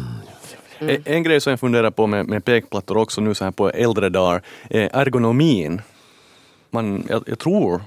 En, 0.80 1.02
en 1.06 1.24
grej 1.24 1.42
som 1.42 1.52
jag 1.52 1.60
funderar 1.60 1.92
på 1.92 2.08
med, 2.08 2.28
med 2.28 2.46
pekplattor 2.46 2.98
också 2.98 3.22
nu 3.22 3.34
så 3.34 3.44
här 3.44 3.52
på 3.52 3.70
äldre 3.70 4.10
dagar 4.10 4.42
är 4.70 4.90
ergonomin. 4.94 5.82
Man, 6.72 7.04
jag, 7.10 7.24
jag 7.28 7.40
tror 7.40 7.82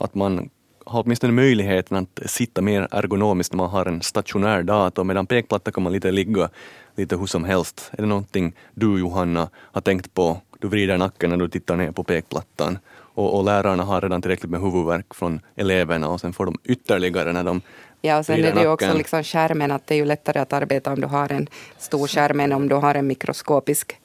att 0.00 0.14
man 0.14 0.50
har 0.86 1.02
åtminstone 1.02 1.32
möjligheten 1.32 1.96
att 1.96 2.30
sitta 2.30 2.62
mer 2.62 2.88
ergonomiskt 2.90 3.52
när 3.52 3.56
man 3.56 3.70
har 3.70 3.86
en 3.86 4.02
stationär 4.02 4.62
dator 4.62 5.04
medan 5.04 5.26
pekplatta 5.26 5.70
kan 5.70 5.82
man 5.82 5.92
lite 5.92 6.10
ligga 6.10 6.48
lite 6.96 7.16
hur 7.16 7.26
som 7.26 7.44
helst. 7.44 7.90
Är 7.92 8.02
det 8.02 8.08
någonting 8.08 8.54
du 8.74 8.98
Johanna 8.98 9.48
har 9.54 9.80
tänkt 9.80 10.14
på? 10.14 10.40
Du 10.58 10.68
vrider 10.68 10.98
nacken 10.98 11.30
när 11.30 11.36
du 11.36 11.48
tittar 11.48 11.76
ner 11.76 11.92
på 11.92 12.04
pekplattan 12.04 12.78
och, 13.16 13.38
och 13.38 13.44
lärarna 13.44 13.82
har 13.82 14.00
redan 14.00 14.22
tillräckligt 14.22 14.50
med 14.50 14.60
huvudvärk 14.60 15.14
från 15.14 15.40
eleverna 15.56 16.08
och 16.08 16.20
sen 16.20 16.32
får 16.32 16.46
de 16.46 16.58
ytterligare 16.64 17.32
när 17.32 17.44
de 17.44 17.60
Ja, 18.00 18.18
och 18.18 18.26
sen 18.26 18.44
är 18.44 18.54
det 18.54 18.60
ju 18.60 18.68
också 18.68 18.92
liksom 18.92 19.22
skärmen, 19.22 19.70
att 19.70 19.86
det 19.86 19.94
är 19.94 19.98
ju 19.98 20.04
lättare 20.04 20.38
att 20.38 20.52
arbeta 20.52 20.92
om 20.92 21.00
du 21.00 21.06
har 21.06 21.32
en 21.32 21.48
stor 21.78 22.06
skärm 22.06 22.40
än 22.40 22.52
om 22.52 22.68
du 22.68 22.74
har 22.74 22.94
en 22.94 23.06
mikroskopisk 23.06 24.00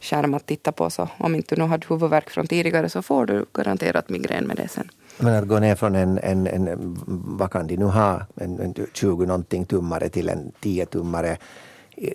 skärm 0.00 0.34
att 0.34 0.46
titta 0.46 0.72
på. 0.72 0.90
Så 0.90 1.08
om 1.18 1.34
inte 1.34 1.54
du 1.54 1.62
nu 1.62 1.68
hade 1.68 1.86
huvudvärk 1.88 2.30
från 2.30 2.46
tidigare 2.46 2.88
så 2.88 3.02
får 3.02 3.26
du 3.26 3.46
garanterat 3.52 4.08
migrän 4.08 4.44
med 4.44 4.56
det 4.56 4.68
sen. 4.68 4.90
Men 5.18 5.34
att 5.34 5.48
gå 5.48 5.58
ner 5.58 5.74
från 5.74 5.94
en, 5.94 6.18
en, 6.18 6.46
en 6.46 6.98
vad 7.38 7.50
kan 7.50 7.66
de 7.66 7.76
nu 7.76 7.84
ha, 7.84 8.26
en, 8.34 8.60
en 8.60 8.74
20 8.92 9.26
någonting 9.26 9.64
tummare 9.64 10.08
till 10.08 10.28
en 10.28 10.52
10 10.60 10.86
tummare 10.86 11.36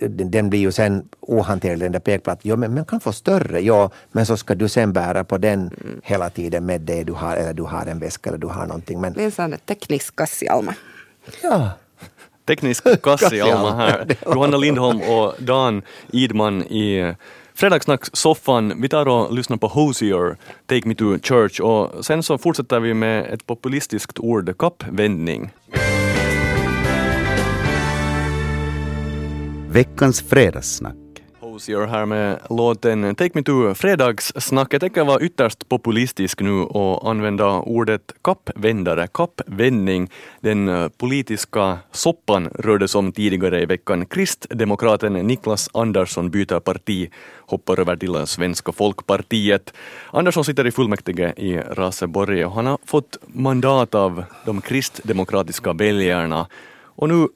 den 0.10 0.50
blir 0.50 0.60
ju 0.60 0.72
sen 0.72 1.10
ohanterlig 1.20 1.80
den 1.80 1.92
där 1.92 2.00
pekplattan. 2.00 2.42
Jo, 2.44 2.56
men 2.56 2.74
man 2.74 2.86
kan 2.86 3.00
få 3.00 3.14
större, 3.14 3.62
ja, 3.62 3.90
men 4.12 4.26
så 4.26 4.38
ska 4.38 4.56
du 4.56 4.70
sen 4.70 4.94
bära 4.94 5.24
på 5.24 5.38
den 5.38 5.60
mm. 5.60 6.02
hela 6.04 6.30
tiden 6.30 6.66
med 6.66 6.82
det 6.82 7.04
du 7.04 7.14
har, 7.14 7.36
eller 7.36 7.54
du 7.54 7.64
har 7.64 7.86
en 7.86 8.00
väska 8.00 8.30
eller 8.30 8.40
du 8.40 8.48
har 8.48 8.66
någonting. 8.66 9.02
Men... 9.02 9.14
Det 9.14 9.22
är 9.22 9.26
en 9.26 9.32
sån 9.32 9.56
teknisk 9.66 10.16
kassialma. 10.16 10.74
Ja. 11.44 11.70
Teknisk 12.46 12.84
kassialma 13.02 13.76
här. 13.76 14.18
Johanna 14.26 14.58
Lindholm 14.58 15.02
och 15.02 15.34
Dan 15.40 15.82
Idman 16.12 16.64
i 16.64 17.16
Fredagssnack-soffan. 17.54 18.82
Vi 18.82 18.90
tar 18.90 19.08
och 19.08 19.34
lyssnar 19.34 19.58
på 19.58 19.68
Hosier, 19.68 20.38
Take 20.66 20.88
Me 20.88 20.96
To 20.96 21.20
Church 21.20 21.60
och 21.60 22.06
sen 22.06 22.24
så 22.24 22.38
fortsätter 22.38 22.80
vi 22.80 22.94
med 22.94 23.34
ett 23.34 23.46
populistiskt 23.46 24.20
ord, 24.20 24.58
kappvändning. 24.58 25.52
Veckans 29.76 30.22
fredagssnack. 30.22 30.96
Hosier 31.40 31.88
här 31.88 32.06
med 32.06 32.40
låten 32.50 33.16
Take 33.16 33.32
Me 33.34 33.44
To 33.44 33.74
Fredagssnack. 33.74 34.74
Jag 34.74 34.82
tänker 34.82 35.04
vara 35.04 35.22
ytterst 35.22 35.70
populistisk 35.70 36.42
nu 36.42 36.52
och 36.52 37.10
använda 37.10 37.50
ordet 37.50 38.02
kappvändare, 38.22 39.08
kappvändning. 39.08 40.10
Den 40.40 40.70
eh, 40.70 40.88
politiska 40.88 41.78
soppan 41.92 42.50
rördes 42.56 42.96
om 42.96 43.12
tidigare 43.12 43.62
i 43.62 43.66
veckan. 43.66 44.06
Kristdemokraten 44.06 45.14
Niklas 45.14 45.70
Andersson 45.74 46.30
byter 46.30 46.60
parti, 46.60 47.10
hoppar 47.38 47.80
över 47.80 47.96
till 47.96 48.28
Svenska 48.28 48.72
folkpartiet. 48.72 49.74
Andersson 50.12 50.46
sitter 50.46 50.68
i 50.68 50.72
fullmäktige 50.72 51.34
i 51.38 51.58
Raseborg 51.58 52.46
och 52.46 52.52
han 52.52 52.66
har 52.66 52.78
fått 52.86 53.18
mandat 53.28 53.96
av 53.96 54.24
de 54.46 54.62
kristdemokratiska 54.62 55.74
väljarna. 55.74 56.48
Och 56.98 57.10
nu 57.10 57.28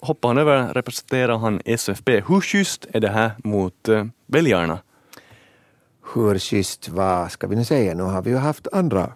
hoppar 0.00 0.28
han 0.28 0.38
över 0.38 0.74
representerar 0.74 1.38
han 1.38 1.60
SFP. 1.64 2.22
Hur 2.28 2.40
schysst 2.40 2.86
är 2.92 3.00
det 3.00 3.08
här 3.08 3.30
mot 3.44 3.88
uh, 3.88 4.04
väljarna? 4.26 4.78
Hur 6.14 6.38
schysst, 6.38 6.88
vad 6.88 7.32
ska 7.32 7.46
vi 7.46 7.56
nu 7.56 7.64
säga, 7.64 7.94
nu 7.94 8.02
har 8.02 8.22
vi 8.22 8.30
ju 8.30 8.36
haft 8.36 8.68
andra 8.72 9.12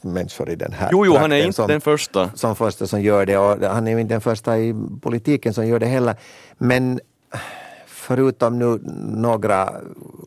människor 0.00 0.50
i 0.50 0.56
den 0.56 0.72
här 0.72 0.88
Jo, 0.92 1.06
jo, 1.06 1.16
han 1.16 1.32
är 1.32 1.36
inte 1.36 1.52
som, 1.52 1.68
den 1.68 1.80
första. 1.80 2.30
Som 2.34 2.56
första 2.56 2.86
som 2.86 3.02
gör 3.02 3.26
det 3.26 3.38
och 3.38 3.62
han 3.62 3.86
är 3.86 3.92
ju 3.92 4.00
inte 4.00 4.14
den 4.14 4.20
första 4.20 4.58
i 4.58 4.74
politiken 5.02 5.54
som 5.54 5.66
gör 5.66 5.78
det 5.78 5.86
heller. 5.86 6.16
Men 6.58 7.00
förutom 7.86 8.58
nu 8.58 8.78
några 9.16 9.80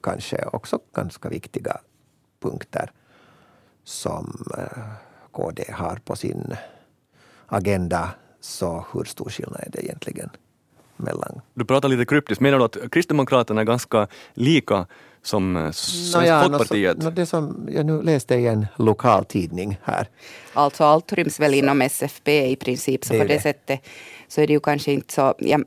kanske 0.03 0.45
också 0.45 0.79
ganska 0.95 1.29
viktiga 1.29 1.77
punkter 2.41 2.91
som 3.83 4.45
eh, 4.57 4.83
KD 5.31 5.63
har 5.71 5.95
på 6.05 6.15
sin 6.15 6.55
agenda 7.47 8.09
så 8.47 8.85
hur 8.93 9.03
stor 9.03 9.29
skillnad 9.29 9.61
är 9.65 9.69
det 9.71 9.83
egentligen 9.83 10.29
mellan... 10.97 11.41
Du 11.53 11.65
pratar 11.65 11.89
lite 11.89 12.05
kryptiskt, 12.05 12.41
menar 12.41 12.57
du 12.57 12.65
att 12.65 12.91
Kristdemokraterna 12.91 13.61
är 13.61 13.65
ganska 13.65 14.07
lika 14.33 14.85
som 15.21 15.57
eh, 15.57 15.71
Svenska 15.71 16.43
Folkpartiet? 16.43 16.97
No, 16.97 17.09
det 17.09 17.25
som 17.25 17.67
jag 17.71 17.85
nu 17.85 18.01
läste 18.01 18.35
i 18.35 18.47
en 18.47 18.67
lokal 18.75 19.25
tidning 19.25 19.79
här. 19.83 20.07
Alltså 20.53 20.83
allt 20.83 21.13
ryms 21.13 21.39
väl 21.39 21.53
inom 21.53 21.81
SFP 21.81 22.51
i 22.51 22.55
princip, 22.55 23.05
så 23.05 23.13
det 23.13 23.19
på 23.19 23.25
det, 23.25 23.33
det 23.33 23.41
sättet 23.41 23.79
så 24.27 24.41
är 24.41 24.47
det 24.47 24.53
ju 24.53 24.59
kanske 24.59 24.91
inte 24.91 25.13
så... 25.13 25.35
Jag, 25.37 25.63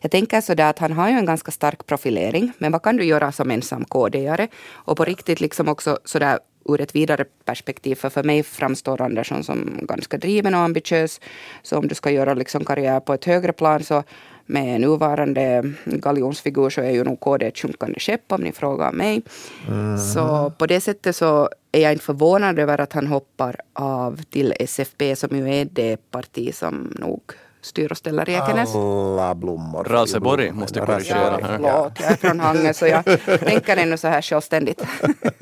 jag 0.00 0.10
tänker 0.10 0.40
sådär 0.40 0.70
att 0.70 0.78
han 0.78 0.92
har 0.92 1.08
ju 1.08 1.14
en 1.14 1.26
ganska 1.26 1.50
stark 1.50 1.86
profilering, 1.86 2.52
men 2.58 2.72
vad 2.72 2.82
kan 2.82 2.96
du 2.96 3.04
göra 3.04 3.32
som 3.32 3.50
ensam 3.50 3.84
KD-are? 3.84 4.48
Och 4.70 4.96
på 4.96 5.04
riktigt 5.04 5.40
liksom 5.40 5.68
också 5.68 5.98
sådär 6.04 6.38
ur 6.64 6.80
ett 6.80 6.94
vidare 6.94 7.24
perspektiv. 7.44 7.94
För 7.94 8.10
för 8.10 8.22
mig 8.22 8.42
framstår 8.42 9.02
Andersson 9.02 9.44
som 9.44 9.78
ganska 9.82 10.18
driven 10.18 10.54
och 10.54 10.60
ambitiös. 10.60 11.20
Så 11.62 11.78
om 11.78 11.88
du 11.88 11.94
ska 11.94 12.10
göra 12.10 12.34
liksom 12.34 12.64
karriär 12.64 13.00
på 13.00 13.14
ett 13.14 13.24
högre 13.24 13.52
plan 13.52 13.82
så 13.82 14.02
med 14.46 14.80
nuvarande 14.80 15.72
galjonsfigur 15.84 16.70
så 16.70 16.80
är 16.80 16.90
ju 16.90 17.04
nog 17.04 17.20
KD 17.20 17.46
ett 17.46 17.58
sjunkande 17.58 18.00
skepp 18.00 18.32
om 18.32 18.40
ni 18.40 18.52
frågar 18.52 18.92
mig. 18.92 19.22
Mm. 19.68 19.98
Så 19.98 20.52
på 20.58 20.66
det 20.66 20.80
sättet 20.80 21.16
så 21.16 21.48
är 21.72 21.80
jag 21.80 21.92
inte 21.92 22.04
förvånad 22.04 22.58
över 22.58 22.80
att 22.80 22.92
han 22.92 23.06
hoppar 23.06 23.56
av 23.72 24.22
till 24.30 24.54
SFP 24.58 25.16
som 25.16 25.36
ju 25.36 25.54
är 25.54 25.64
det 25.64 26.10
parti 26.10 26.54
som 26.54 26.94
nog 26.98 27.22
styr 27.60 27.90
och 27.92 27.96
ställer 27.96 28.28
i 28.28 28.34
Ekenäs. 28.34 28.74
Alla 28.74 29.34
blommor. 29.34 29.84
Raseborg 29.84 30.52
måste 30.52 30.80
korrigera 30.80 31.18
här. 31.18 31.38
Förlåt, 31.40 31.92
jag 32.00 32.10
är 32.10 32.16
från 32.16 32.40
Hangö 32.40 32.74
så 32.74 32.86
jag 32.86 33.04
tänker 33.40 33.76
ännu 33.76 33.96
så 33.96 34.08
här 34.08 34.22
självständigt. 34.22 34.82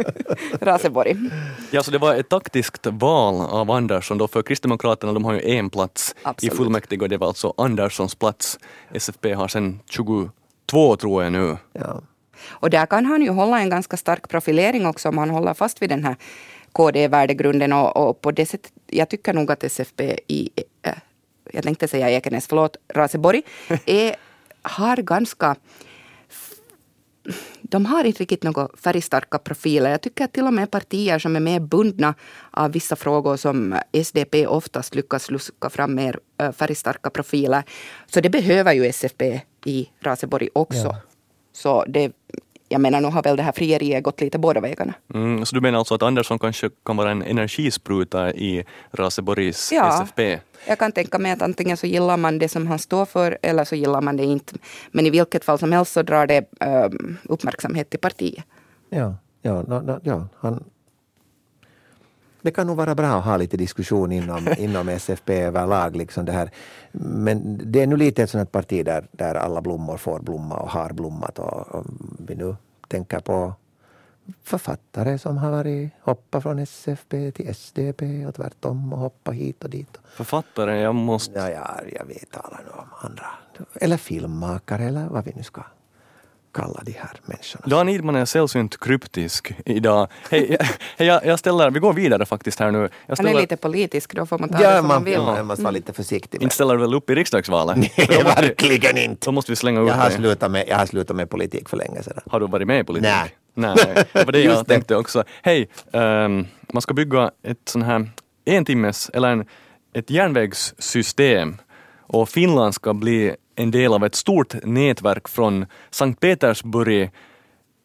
Raseborg. 0.60 1.16
Ja, 1.70 1.82
så 1.82 1.90
det 1.90 1.98
var 1.98 2.14
ett 2.14 2.28
taktiskt 2.28 2.86
val 2.86 3.40
av 3.40 3.70
Andersson 3.70 4.18
då 4.18 4.28
för 4.28 4.42
Kristdemokraterna, 4.42 5.12
de 5.12 5.24
har 5.24 5.32
ju 5.32 5.50
en 5.50 5.70
plats 5.70 6.14
Absolut. 6.22 6.52
i 6.52 6.56
fullmäktige 6.56 7.02
och 7.02 7.08
det 7.08 7.16
var 7.16 7.26
alltså 7.26 7.54
Anderssons 7.56 8.14
plats. 8.14 8.58
SFP 8.92 9.32
har 9.32 9.48
sen 9.48 9.80
22 9.90 10.96
tror 10.96 11.22
jag 11.22 11.32
nu. 11.32 11.56
Ja. 11.72 12.00
Och 12.48 12.70
där 12.70 12.86
kan 12.86 13.06
han 13.06 13.22
ju 13.22 13.30
hålla 13.30 13.60
en 13.60 13.70
ganska 13.70 13.96
stark 13.96 14.28
profilering 14.28 14.86
också 14.86 15.08
om 15.08 15.18
han 15.18 15.30
håller 15.30 15.54
fast 15.54 15.82
vid 15.82 15.90
den 15.90 16.04
här 16.04 16.16
KD-värdegrunden 16.72 17.72
och, 17.72 17.96
och 17.96 18.20
på 18.20 18.30
det 18.30 18.46
sättet, 18.46 18.72
jag 18.86 19.08
tycker 19.08 19.32
nog 19.32 19.52
att 19.52 19.64
SFP 19.64 20.20
i 20.26 20.50
jag 21.52 21.64
tänkte 21.64 21.88
säga 21.88 22.10
Ekenäs, 22.10 22.46
förlåt, 22.46 22.76
Raseborg, 22.94 23.42
är, 23.86 24.16
har 24.62 24.96
ganska 24.96 25.56
de 27.62 27.86
har 27.86 28.04
inte 28.04 28.22
riktigt 28.22 28.42
några 28.42 28.68
färgstarka 28.76 29.38
profiler. 29.38 29.90
Jag 29.90 30.00
tycker 30.00 30.24
att 30.24 30.32
till 30.32 30.46
och 30.46 30.54
med 30.54 30.70
partier 30.70 31.18
som 31.18 31.36
är 31.36 31.40
mer 31.40 31.60
bundna 31.60 32.14
av 32.50 32.72
vissa 32.72 32.96
frågor 32.96 33.36
som 33.36 33.80
SDP 33.92 34.46
oftast 34.46 34.94
lyckas 34.94 35.30
luska 35.30 35.70
fram 35.70 35.94
mer 35.94 36.20
färgstarka 36.52 37.10
profiler. 37.10 37.62
Så 38.06 38.20
det 38.20 38.30
behöver 38.30 38.72
ju 38.72 38.86
SFP 38.86 39.40
i 39.64 39.88
Raseborg 40.00 40.48
också. 40.52 40.78
Ja. 40.78 41.00
Så 41.52 41.84
det, 41.88 42.12
jag 42.68 42.80
menar, 42.80 43.00
nu 43.00 43.08
har 43.08 43.22
väl 43.22 43.36
det 43.36 43.42
här 43.42 43.52
frieriet 43.52 44.04
gått 44.04 44.20
lite 44.20 44.38
båda 44.38 44.60
vägarna. 44.60 44.94
Mm, 45.14 45.46
så 45.46 45.54
du 45.54 45.60
menar 45.60 45.78
alltså 45.78 45.94
att 45.94 46.02
Andersson 46.02 46.38
kanske 46.38 46.70
kan 46.84 46.96
vara 46.96 47.10
en 47.10 47.22
energispruta 47.22 48.32
i 48.32 48.64
Raseborgs 48.90 49.72
ja, 49.72 50.02
SFP? 50.02 50.38
Jag 50.66 50.78
kan 50.78 50.92
tänka 50.92 51.18
mig 51.18 51.32
att 51.32 51.42
antingen 51.42 51.76
så 51.76 51.86
gillar 51.86 52.16
man 52.16 52.38
det 52.38 52.48
som 52.48 52.66
han 52.66 52.78
står 52.78 53.04
för 53.04 53.38
eller 53.42 53.64
så 53.64 53.74
gillar 53.74 54.00
man 54.00 54.16
det 54.16 54.24
inte. 54.24 54.54
Men 54.90 55.06
i 55.06 55.10
vilket 55.10 55.44
fall 55.44 55.58
som 55.58 55.72
helst 55.72 55.92
så 55.92 56.02
drar 56.02 56.26
det 56.26 56.44
um, 56.60 57.16
uppmärksamhet 57.24 57.90
till 57.90 58.00
partiet. 58.00 58.44
Ja, 58.90 59.14
ja, 59.42 59.62
no, 59.62 59.80
no, 59.80 60.00
ja 60.02 60.28
han 60.36 60.64
det 62.48 62.52
kan 62.52 62.66
nog 62.66 62.76
vara 62.76 62.94
bra 62.94 63.06
att 63.06 63.24
ha 63.24 63.36
lite 63.36 63.56
diskussion 63.56 64.12
inom, 64.12 64.48
inom 64.58 64.88
SFP 64.88 65.42
överlag. 65.42 65.96
Liksom 65.96 66.24
det 66.24 66.32
här. 66.32 66.50
Men 66.92 67.60
det 67.72 67.82
är 67.82 67.86
nu 67.86 67.96
lite 67.96 68.22
ett 68.22 68.30
sånt 68.30 68.52
parti 68.52 68.84
där, 68.84 69.06
där 69.12 69.34
alla 69.34 69.60
blommor 69.60 69.96
får 69.96 70.20
blomma 70.20 70.56
och 70.56 70.70
har 70.70 70.92
blommat. 70.92 71.38
Och, 71.38 71.68
och 71.68 71.86
vi 72.18 72.34
nu 72.34 72.56
tänker 72.88 73.20
på 73.20 73.52
författare 74.42 75.18
som 75.18 75.36
har 75.38 75.50
varit 75.50 75.90
hoppat 76.00 76.42
från 76.42 76.58
SFP 76.58 77.32
till 77.32 77.48
SDP 77.48 78.26
och 78.26 78.34
tvärtom 78.34 78.92
och 78.92 78.98
hoppat 78.98 79.34
hit 79.34 79.64
och 79.64 79.70
dit. 79.70 79.98
Författare, 80.16 80.80
jag 80.80 80.94
måste... 80.94 81.38
Ja, 81.38 81.50
ja, 81.50 81.80
jag 81.98 82.04
vet 82.04 82.32
nu 82.32 82.70
om 82.72 82.88
andra. 83.00 83.26
Eller 83.74 83.96
filmmakare 83.96 84.84
eller 84.84 85.06
vad 85.08 85.24
vi 85.24 85.32
nu 85.36 85.42
ska 85.42 85.62
kalla 86.60 86.80
de 86.84 86.92
här 86.92 87.10
människorna. 87.24 87.64
Dan 87.66 87.88
Idman 87.88 88.16
är 88.16 88.24
sällsynt 88.24 88.80
kryptisk 88.80 89.52
idag. 89.64 90.08
Hej, 90.30 90.56
hej, 90.96 91.08
jag, 91.08 91.26
jag 91.26 91.38
ställer, 91.38 91.70
vi 91.70 91.80
går 91.80 91.92
vidare 91.92 92.26
faktiskt 92.26 92.60
här 92.60 92.70
nu. 92.70 92.78
Jag 92.78 92.88
Han 93.08 93.16
ställer, 93.16 93.30
är 93.30 93.40
lite 93.40 93.56
politisk, 93.56 94.14
då 94.14 94.26
får 94.26 94.38
man 94.38 94.48
ta 94.48 94.58
det 94.58 94.64
Ja, 94.64 94.78
som 94.78 94.86
man 94.86 94.96
man, 94.96 95.04
vill. 95.04 95.18
man 95.20 95.46
måste 95.46 95.62
vara 95.62 95.70
lite 95.70 95.92
försiktig. 95.92 96.42
inte 96.42 96.54
ställer 96.54 96.76
väl 96.76 96.94
upp 96.94 97.10
i 97.10 97.14
riksdagsvalet? 97.14 97.76
Nej, 97.76 97.92
vi- 97.96 98.22
verkligen 98.22 98.96
inte. 98.98 99.26
Då 99.26 99.32
måste 99.32 99.52
vi 99.52 99.56
slänga 99.56 99.80
ut 99.80 99.88
Jag 99.88 99.94
har, 99.94 100.10
slutat 100.10 100.50
med, 100.50 100.64
jag 100.68 100.76
har 100.76 100.86
slutat 100.86 101.16
med 101.16 101.30
politik 101.30 101.68
för 101.68 101.76
länge 101.76 102.02
sedan. 102.02 102.20
Har 102.30 102.40
du 102.40 102.46
varit 102.46 102.66
med 102.66 102.80
i 102.80 102.84
politik? 102.84 103.10
Nej. 103.10 103.30
Nej, 103.54 103.76
det 104.12 104.24
var 104.24 104.32
det 104.32 104.40
jag 104.40 104.58
det. 104.58 104.64
tänkte 104.64 104.96
också. 104.96 105.24
Hej, 105.42 105.68
ehm, 105.92 106.46
man 106.72 106.82
ska 106.82 106.94
bygga 106.94 107.30
ett 107.42 107.58
sån 107.68 107.82
här 107.82 108.10
en 108.44 108.64
timmes, 108.64 109.10
eller 109.14 109.28
en, 109.28 109.44
ett 109.94 110.10
järnvägssystem 110.10 111.56
och 112.00 112.28
Finland 112.28 112.74
ska 112.74 112.94
bli 112.94 113.34
en 113.58 113.70
del 113.70 113.92
av 113.92 114.04
ett 114.04 114.14
stort 114.14 114.64
nätverk 114.64 115.28
från 115.28 115.66
Sankt 115.90 116.20
Petersburg 116.20 117.10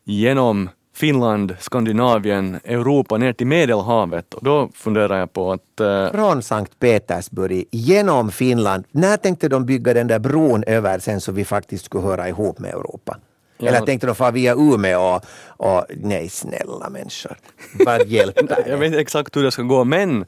genom 0.05 0.69
Finland, 0.95 1.55
Skandinavien, 1.59 2.59
Europa 2.63 3.17
ner 3.17 3.33
till 3.33 3.47
Medelhavet. 3.47 4.33
Och 4.33 4.43
då 4.43 4.69
funderar 4.73 5.19
jag 5.19 5.33
på 5.33 5.51
att 5.51 5.79
eh, 5.79 6.11
Från 6.11 6.41
Sankt 6.41 6.79
Petersburg 6.79 7.65
genom 7.71 8.31
Finland. 8.31 8.85
När 8.91 9.17
tänkte 9.17 9.49
de 9.49 9.65
bygga 9.65 9.93
den 9.93 10.07
där 10.07 10.19
bron 10.19 10.63
över 10.67 10.99
sen 10.99 11.21
så 11.21 11.31
vi 11.31 11.45
faktiskt 11.45 11.85
skulle 11.85 12.03
höra 12.03 12.29
ihop 12.29 12.59
med 12.59 12.69
Europa? 12.69 13.17
Ja. 13.63 13.69
Eller 13.69 13.85
tänkte 13.85 14.07
de 14.07 14.15
fara 14.15 14.31
via 14.31 14.53
Umeå 14.55 15.01
och, 15.15 15.21
och 15.47 15.85
nej 15.89 16.29
snälla 16.29 16.89
människor. 16.89 17.37
Vad 17.85 18.07
hjälper 18.07 18.63
Jag 18.69 18.77
vet 18.77 18.87
inte 18.87 18.99
exakt 18.99 19.35
hur 19.35 19.43
det 19.43 19.51
ska 19.51 19.61
gå, 19.61 19.83
men 19.83 20.25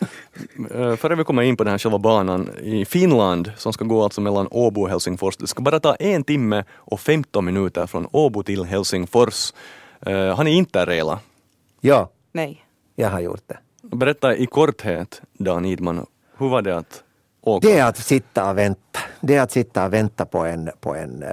eh, 0.73 0.95
före 0.95 1.15
vi 1.15 1.23
kommer 1.23 1.41
in 1.41 1.57
på 1.57 1.63
den 1.63 1.71
här 1.71 1.77
själva 1.77 1.97
banan 1.99 2.49
i 2.63 2.85
Finland, 2.85 3.51
som 3.57 3.73
ska 3.73 3.85
gå 3.85 4.03
alltså 4.03 4.21
mellan 4.21 4.47
Åbo 4.51 4.81
och 4.81 4.89
Helsingfors, 4.89 5.37
det 5.37 5.47
ska 5.47 5.61
bara 5.61 5.79
ta 5.79 5.95
en 5.95 6.23
timme 6.23 6.63
och 6.75 6.99
15 6.99 7.45
minuter 7.45 7.87
från 7.87 8.07
Åbo 8.11 8.43
till 8.43 8.63
Helsingfors. 8.63 9.53
Eh, 10.05 10.35
Har 10.35 10.43
ni 10.43 10.51
interraila? 10.51 11.19
Ja, 11.81 12.09
Nej. 12.31 12.65
jag 12.95 13.09
har 13.09 13.19
gjort 13.19 13.43
det. 13.47 13.57
Berätta 13.81 14.35
i 14.35 14.45
korthet, 14.45 15.21
Dan 15.33 15.65
Idman, 15.65 16.05
hur 16.37 16.49
var 16.49 16.61
det 16.61 16.77
att 16.77 17.03
åka? 17.45 17.67
Det 17.67 17.79
är 17.79 17.85
att 17.85 17.97
sitta 17.97 18.49
och 18.49 18.57
vänta. 18.57 18.99
Det 19.21 19.35
är 19.35 19.41
att 19.41 19.51
sitta 19.51 19.85
och 19.85 19.93
vänta 19.93 20.25
på 20.25 20.45
en, 20.45 20.69
på 20.79 20.95
en, 20.95 21.23
eh, 21.23 21.29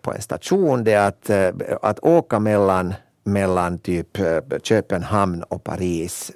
på 0.00 0.12
en 0.12 0.22
station. 0.22 0.84
Det 0.84 0.92
är 0.92 1.08
att, 1.08 1.30
eh, 1.30 1.50
att 1.82 1.98
åka 1.98 2.38
mellan, 2.38 2.94
mellan 3.24 3.78
typ 3.78 4.18
eh, 4.18 4.38
Köpenhamn 4.62 5.42
och 5.42 5.64
Paris 5.64 6.32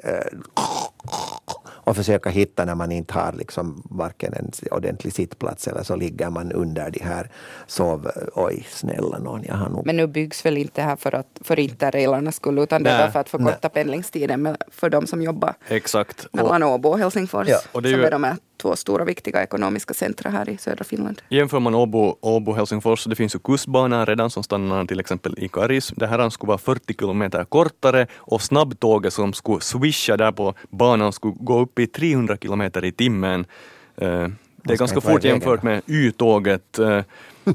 och 1.87 1.97
försöka 1.97 2.31
hitta 2.31 2.65
när 2.65 2.75
man 2.75 2.93
inte 2.93 3.15
har 3.15 3.33
liksom 3.33 3.83
varken 3.91 4.35
en 4.35 4.51
ordentlig 4.71 5.13
sittplats 5.13 5.69
eller 5.69 5.83
så 5.83 5.97
ligger 5.97 6.31
man 6.31 6.53
under 6.53 6.91
de 6.91 7.05
här 7.05 7.31
sov... 7.67 8.11
Oj, 8.35 8.67
snälla 8.71 9.19
någon, 9.19 9.43
jag 9.45 9.55
har 9.55 9.69
nog... 9.69 9.87
Men 9.87 9.97
nu 9.97 10.07
byggs 10.07 10.47
väl 10.47 10.57
inte 10.57 10.83
här 10.83 10.97
för, 10.97 11.15
att, 11.15 11.27
för 11.41 11.59
interrailarnas 11.59 12.37
skull 12.37 12.59
utan 12.59 12.83
det 12.83 12.93
Nej. 12.93 13.03
är 13.03 13.11
för 13.11 13.21
att 13.21 13.29
förkorta 13.29 13.69
pendlingstiden 13.69 14.43
med, 14.43 14.57
för 14.71 14.91
de 14.91 15.07
som 15.07 15.23
jobbar 15.23 15.55
Exakt. 15.69 16.27
Mellan 16.33 16.63
Åbo 16.63 16.89
och 16.89 16.99
Helsingfors. 16.99 17.49
Ja, 17.49 17.59
och 17.73 17.83
det 17.83 17.89
är 17.89 17.93
som 17.93 18.01
ju- 18.01 18.07
är 18.07 18.11
de 18.11 18.25
här 18.25 18.37
två 18.57 18.77
stora 18.77 19.05
viktiga 19.05 19.43
ekonomiska 19.43 19.95
centra 19.95 20.31
här 20.31 20.49
i 20.49 20.57
södra 20.57 20.85
Finland. 20.85 21.23
jämför 21.29 21.61
man 21.61 21.75
Åbo 21.75 22.17
och 22.21 22.57
Helsingfors, 22.57 23.05
det 23.05 23.15
finns 23.17 23.35
ju 23.35 23.39
kustbanan 23.39 24.07
redan 24.07 24.31
som 24.31 24.43
stannar 24.43 24.85
till 24.85 25.01
exempel 25.01 25.35
i 25.39 25.49
Karis. 25.49 25.93
Det 25.97 26.07
här 26.07 26.31
skulle 26.31 26.49
vara 26.49 26.59
40 26.59 26.95
kilometer 26.95 27.45
kortare 27.45 28.07
och 28.17 28.43
snabbtåget 28.43 29.13
som 29.13 29.33
skulle 29.33 29.61
swisha 29.61 30.17
där 30.17 30.33
på 30.33 30.55
banan 30.71 31.13
skulle 31.13 31.35
gå 31.41 31.59
upp 31.61 31.79
i 31.79 31.87
300 31.87 32.37
kilometer 32.37 32.85
i 32.85 32.93
timmen. 32.93 33.45
Eh, 33.97 34.07
Det 34.07 34.73
är 34.73 34.77
ska 34.77 34.85
ganska 34.85 35.01
fort 35.01 35.25
jämfört 35.25 35.63
med 35.63 35.83
Y-tåget. 35.87 36.79
Eh, 36.79 37.03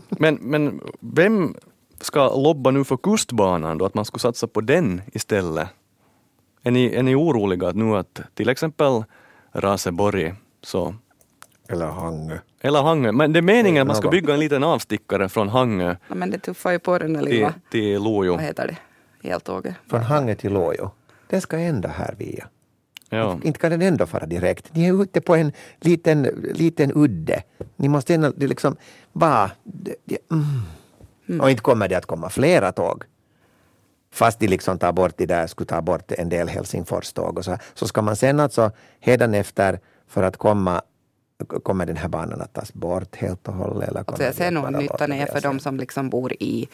Men, 0.09 0.35
men 0.41 0.81
vem 0.99 1.55
ska 2.01 2.35
lobba 2.43 2.71
nu 2.71 2.83
för 2.83 2.97
kustbanan 2.97 3.77
då, 3.77 3.85
att 3.85 3.93
man 3.93 4.05
skulle 4.05 4.19
satsa 4.19 4.47
på 4.47 4.61
den 4.61 5.01
istället? 5.13 5.67
Är 6.63 6.71
ni, 6.71 6.93
är 6.95 7.03
ni 7.03 7.15
oroliga 7.15 7.71
nu 7.71 7.97
att 7.97 8.21
till 8.33 8.49
exempel 8.49 9.03
Raseborg 9.53 10.33
så 10.63 10.95
Eller 11.69 11.85
Hangö. 11.87 12.37
eller 12.61 12.81
Hangö. 12.81 13.11
Men 13.11 13.33
det 13.33 13.39
är 13.39 13.41
meningen 13.41 13.81
att 13.81 13.87
man 13.87 13.95
ska 13.95 14.09
bygga 14.09 14.33
en 14.33 14.39
liten 14.39 14.63
avstickare 14.63 15.29
från 15.29 15.49
Hangö 15.49 15.95
Ja, 16.07 16.15
men 16.15 16.31
det 16.31 16.37
tuffar 16.37 16.71
ju 16.71 16.79
på 16.79 16.97
den 16.97 17.13
där 17.13 17.21
till, 17.21 17.29
lilla, 17.29 17.53
till 17.71 18.03
Lojo. 18.03 18.31
vad 18.31 18.41
heter 18.41 18.77
det, 19.21 19.29
eltåget. 19.29 19.75
Från 19.89 20.01
Hangö 20.01 20.35
till 20.35 20.53
Lojo. 20.53 20.91
Den 21.27 21.41
ska 21.41 21.57
ända 21.57 21.89
här 21.89 22.15
via. 22.17 22.47
Ja. 23.09 23.39
Inte 23.43 23.59
kan 23.59 23.71
den 23.71 23.81
ändå 23.81 24.05
fara 24.05 24.25
direkt. 24.25 24.75
Ni 24.75 24.87
är 24.87 25.03
ute 25.03 25.21
på 25.21 25.35
en 25.35 25.51
liten, 25.79 26.23
liten 26.53 26.91
udde. 26.95 27.43
Ni 27.75 27.89
måste 27.89 28.13
ändå 28.13 28.31
det 28.35 28.47
liksom 28.47 28.75
vara... 29.11 29.51
Det, 29.63 29.95
det, 30.05 30.17
mm. 30.31 31.41
Och 31.41 31.49
inte 31.49 31.61
kommer 31.63 31.87
det 31.87 31.95
att 31.95 32.05
komma 32.05 32.29
flera 32.29 32.71
tåg. 32.71 33.03
Fast 34.13 34.39
de 34.39 34.47
liksom 34.47 34.79
tar 34.79 34.91
bort 34.91 35.17
de 35.17 35.25
där, 35.25 35.47
skulle 35.47 35.67
ta 35.67 35.81
bort 35.81 36.11
en 36.11 36.29
del 36.29 36.49
Helsingfors-tåg 36.49 37.37
och 37.37 37.45
så, 37.45 37.57
så 37.73 37.87
ska 37.87 38.01
man 38.01 38.15
sen 38.15 38.39
alltså 38.39 38.71
efter 39.09 39.79
för 40.11 40.23
att 40.23 40.37
komma 40.37 40.81
Kommer 41.63 41.85
den 41.85 41.97
här 41.97 42.07
banan 42.07 42.41
att 42.41 42.53
tas 42.53 42.73
bort 42.73 43.15
helt 43.15 43.47
och 43.47 43.53
hållet? 43.53 43.89
Eller 43.89 44.03
Alltså 44.07 44.23
jag 44.23 44.35
ser 44.35 44.51
nog 44.51 44.65
att 44.65 44.71
nyttan 44.71 45.11
är 45.11 45.25
för 45.25 45.41
de 45.41 45.59
som 45.59 45.77
liksom 45.77 46.09
bor 46.09 46.33
i 46.39 46.67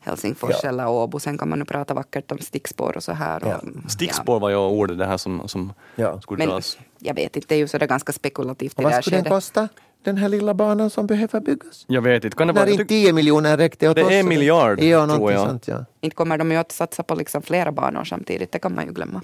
Helsingfors 0.00 0.56
Ja. 0.62 0.68
eller 0.68 0.88
Åbo. 0.88 1.18
Sen 1.20 1.38
kan 1.38 1.48
man 1.48 1.58
nu 1.58 1.64
prata 1.64 1.94
vackert 1.94 2.32
om 2.32 2.38
stickspår 2.38 2.96
och 2.96 3.02
så 3.02 3.12
här. 3.12 3.44
Och, 3.44 3.50
Ja. 3.50 3.60
Stickspår 3.88 4.40
var 4.40 4.50
ju 4.50 4.56
ordet 4.56 4.98
det 4.98 5.06
här 5.06 5.16
som, 5.16 5.48
som 5.48 5.72
Ja. 5.96 6.20
skulle 6.20 6.38
Men 6.38 6.48
dras. 6.48 6.78
jag 6.98 7.14
vet 7.14 7.36
inte, 7.36 7.48
det 7.48 7.54
är 7.54 7.58
ju 7.58 7.68
sådär 7.68 7.86
ganska 7.86 8.12
spekulativt 8.12 8.74
Och 8.74 8.80
i 8.80 8.84
det 8.84 8.88
här 8.90 8.96
vad 8.96 9.04
skulle 9.04 9.16
den 9.16 9.24
kosta? 9.32 9.68
Den 10.04 10.16
här 10.16 10.28
lilla 10.28 10.54
banan 10.54 10.90
som 10.90 11.06
behöver 11.06 11.40
byggas? 11.40 11.84
Jag 11.88 12.02
vet 12.02 12.24
inte, 12.24 12.36
kan 12.36 12.46
det 12.46 12.52
När 12.52 12.60
inte 12.60 12.70
Jag 12.72 12.78
tyck, 12.78 12.88
10 12.88 13.12
miljoner 13.12 13.56
räckte 13.56 13.88
åt 13.88 13.96
Det 13.96 14.00
är 14.02 14.06
oss. 14.06 14.12
en 14.12 14.28
miljard, 14.28 14.80
ja, 14.80 15.06
tror 15.06 15.32
jag. 15.32 15.48
Sånt, 15.48 15.68
ja. 15.68 15.84
Inte 16.00 16.16
kommer 16.16 16.38
de 16.38 16.50
ju 16.52 16.56
att 16.56 16.72
satsa 16.72 17.02
på 17.02 17.14
liksom 17.14 17.42
flera 17.42 17.72
banor 17.72 18.04
samtidigt, 18.04 18.52
det 18.52 18.58
kan 18.58 18.74
man 18.74 18.86
ju 18.86 18.92
glömma. 18.92 19.20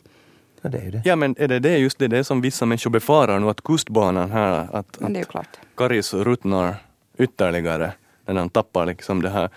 Ja, 0.62 0.68
det 0.68 0.79
är 0.79 0.83
ju 0.85 0.90
det. 0.90 1.03
ja 1.05 1.16
men 1.16 1.35
är 1.38 1.49
det, 1.49 1.59
det 1.59 1.71
är 1.71 1.77
just 1.77 1.99
det, 1.99 2.09
det 2.09 2.25
som 2.25 2.40
vissa 2.40 2.66
människor 2.66 2.90
befarar 2.90 3.38
nu 3.40 3.49
att 3.51 3.61
kustbanan 3.62 4.31
här, 4.31 4.68
att, 4.73 5.01
Men 5.01 5.12
det 5.12 5.18
är 5.18 5.23
att 5.23 5.29
klart. 5.29 5.57
Karis 5.77 6.14
ruttnar 6.14 6.75
ytterligare 7.18 7.92
när 8.27 8.35
den 8.35 8.51
tappar 8.51 8.87
liksom 8.87 9.23
det 9.23 9.31
här, 9.31 9.49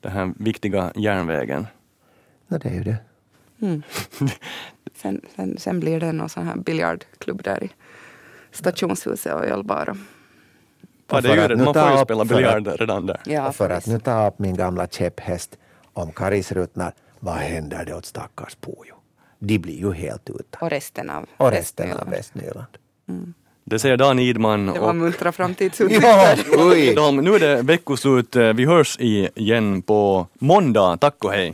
den 0.00 0.12
här 0.12 0.32
viktiga 0.36 0.92
järnvägen. 0.96 1.66
Ja, 2.48 2.58
det 2.58 2.68
är 2.68 2.74
ju 2.74 2.82
det. 2.82 2.96
Mm. 3.62 3.82
Sen, 4.94 5.20
sen, 5.36 5.58
sen 5.58 5.80
blir 5.80 6.00
det 6.00 6.12
någon 6.12 6.28
sån 6.28 6.46
här 6.46 6.56
biljardklubb 6.56 7.42
där 7.42 7.64
i 7.64 7.70
stationshuset 8.50 9.34
och 9.34 9.44
ölbar. 9.44 9.88
och- 9.90 9.96
Ja, 11.12 11.20
det 11.20 11.42
att 11.42 11.48
det, 11.48 11.56
nu 11.56 11.64
man 11.64 11.74
får 11.74 11.90
ju 11.90 11.98
spela 11.98 12.24
biljard 12.24 12.66
redan 12.80 13.06
där. 13.06 13.20
Ja, 13.24 13.52
för 13.52 13.70
att 13.70 13.86
nu 13.86 13.98
ta 13.98 14.28
upp 14.28 14.38
min 14.38 14.56
gamla 14.56 14.86
käpphäst 14.86 15.58
om 15.92 16.12
Karis 16.12 16.52
ruttnar, 16.52 16.92
vad 17.20 17.34
händer 17.34 17.84
det 17.84 17.94
åt 17.94 18.06
stackars 18.06 18.54
Pujo? 18.60 18.94
De 19.42 19.58
blir 19.58 19.78
ju 19.78 19.92
helt 19.92 20.30
utan. 20.30 20.60
och 20.60 20.70
resten 20.70 21.10
av 21.10 21.26
Och 21.36 21.50
resten 21.50 21.92
av 21.92 22.10
Västnyland. 22.10 22.66
Västnyland. 23.06 23.34
Det 23.64 23.78
säger 23.78 23.96
Dan 23.96 24.18
Idman. 24.18 24.66
Det 24.66 24.80
var 24.80 24.88
och- 24.88 24.96
muntra 24.96 25.32
framtidsutsikter. 25.32 26.38
oj! 26.70 26.94
Dalm, 26.94 27.16
nu 27.16 27.34
är 27.34 27.38
det 27.40 27.62
veckoslut. 27.62 28.36
Vi 28.36 28.64
hörs 28.64 28.96
igen 29.00 29.82
på 29.82 30.26
måndag. 30.40 30.96
Tack 31.00 31.24
och 31.24 31.32
hej. 31.32 31.48